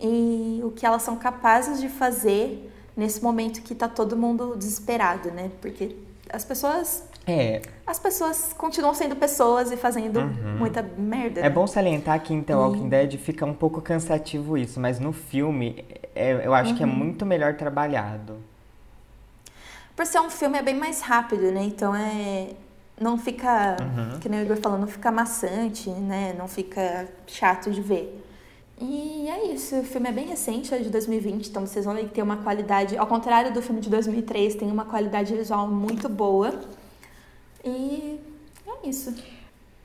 [0.00, 2.69] e o que elas são capazes de fazer
[3.00, 5.50] nesse momento que tá todo mundo desesperado, né?
[5.60, 5.96] Porque
[6.32, 10.20] as pessoas É, as pessoas continuam sendo pessoas e fazendo
[10.58, 11.40] muita merda.
[11.40, 11.46] Uhum.
[11.46, 15.12] é bom salientar que em The Walking Dead fica um pouco cansativo isso, mas no
[15.12, 18.36] filme é- eu acho que é muito melhor trabalhado.
[19.96, 21.62] Por ser um filme é bem mais rápido, né?
[21.64, 22.48] Então é.
[23.00, 23.76] Não fica.
[24.20, 26.34] Que nem o Igor falou, não fica maçante, né?
[26.38, 28.19] Não fica chato de ver.
[28.80, 32.24] E é isso, o filme é bem recente, é de 2020, então vocês vão tem
[32.24, 36.58] uma qualidade, ao contrário do filme de 2003, tem uma qualidade visual muito boa.
[37.62, 38.18] E
[38.66, 39.14] é isso.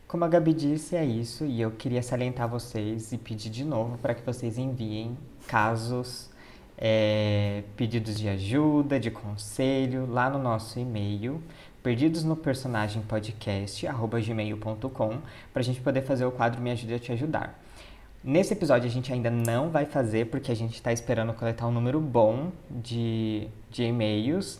[0.08, 3.98] Como a Gabi disse, é isso, e eu queria salientar vocês e pedir de novo
[3.98, 6.30] para que vocês enviem casos,
[6.78, 11.44] é, pedidos de ajuda, de conselho, lá no nosso e-mail,
[11.84, 15.18] perdidos no personagem podcast, gmail.com,
[15.52, 17.65] para a gente poder fazer o quadro Me Ajude a Te Ajudar.
[18.27, 21.72] Nesse episódio a gente ainda não vai fazer, porque a gente está esperando coletar um
[21.72, 24.60] número bom de, de e-mails.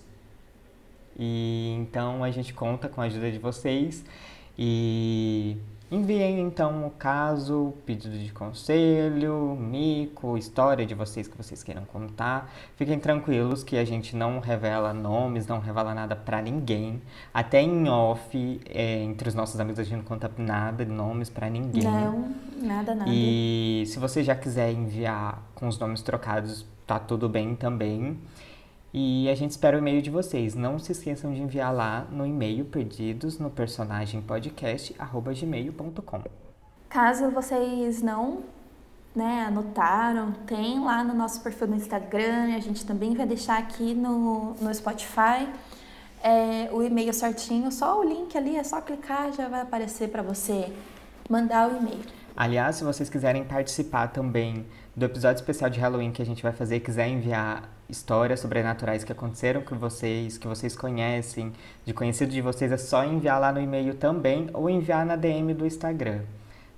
[1.18, 4.06] E então a gente conta com a ajuda de vocês.
[4.56, 5.58] E
[5.96, 12.52] enviem então o caso, pedido de conselho, mico, história de vocês que vocês queiram contar.
[12.76, 17.02] Fiquem tranquilos que a gente não revela nomes, não revela nada pra ninguém.
[17.34, 21.30] Até em off, é, entre os nossos amigos a gente não conta nada de nomes
[21.30, 21.84] pra ninguém.
[21.84, 23.10] Não, nada, nada.
[23.12, 28.20] E se você já quiser enviar com os nomes trocados, tá tudo bem também.
[28.98, 30.56] E a gente espera o e-mail de vocês.
[30.56, 34.96] Não se esqueçam de enviar lá no e-mail perdidos no personagem podcast
[35.38, 36.22] gmail.com.
[36.88, 38.44] Caso vocês não
[39.14, 43.94] né, anotaram, tem lá no nosso perfil no Instagram, a gente também vai deixar aqui
[43.94, 45.46] no, no Spotify
[46.24, 50.24] é, o e-mail certinho, só o link ali, é só clicar, já vai aparecer para
[50.24, 50.72] você
[51.30, 52.00] mandar o e-mail.
[52.34, 54.66] Aliás, se vocês quiserem participar também
[54.96, 59.12] do episódio especial de Halloween que a gente vai fazer, quiser enviar histórias sobrenaturais que
[59.12, 61.52] aconteceram com vocês, que vocês conhecem,
[61.84, 65.54] de conhecido de vocês, é só enviar lá no e-mail também ou enviar na DM
[65.54, 66.22] do Instagram.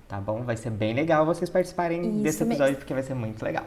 [0.08, 0.42] Tá bom?
[0.42, 2.52] Vai ser bem legal vocês participarem Isso desse mesmo.
[2.54, 3.66] episódio, porque vai ser muito legal.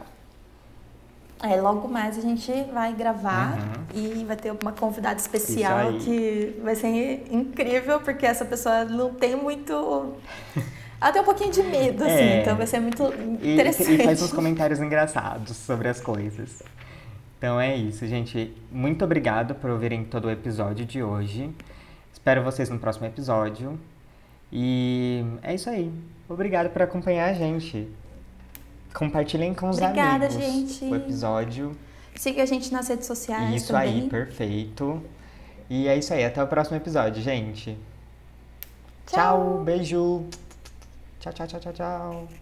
[1.42, 3.58] É, logo mais a gente vai gravar
[3.92, 5.98] e vai ter uma convidada especial Uhum.
[5.98, 10.14] Que vai ser incrível, porque essa pessoa não tem muito.
[11.10, 12.40] Tem um pouquinho de medo, assim, É.
[12.42, 13.02] então vai ser muito
[13.42, 13.92] E, interessante.
[13.94, 16.62] e faz uns comentários engraçados sobre as coisas.
[17.38, 18.54] Então é isso, gente.
[18.70, 21.50] Muito obrigado por ouvirem todo o episódio de hoje.
[22.12, 23.80] Espero vocês no próximo episódio.
[24.52, 25.90] E é isso aí.
[26.28, 27.88] Obrigado por acompanhar a gente.
[28.94, 30.84] Compartilhem com os Obrigada, amigos gente.
[30.84, 31.76] o episódio.
[32.14, 34.02] Siga a gente nas redes sociais Isso também.
[34.02, 35.02] aí, perfeito.
[35.70, 37.76] E é isso aí, até o próximo episódio, gente.
[39.06, 39.16] Tchau.
[39.56, 40.26] tchau beijo.
[41.22, 42.41] Tchau, tchau, tchau, tchau, tchau.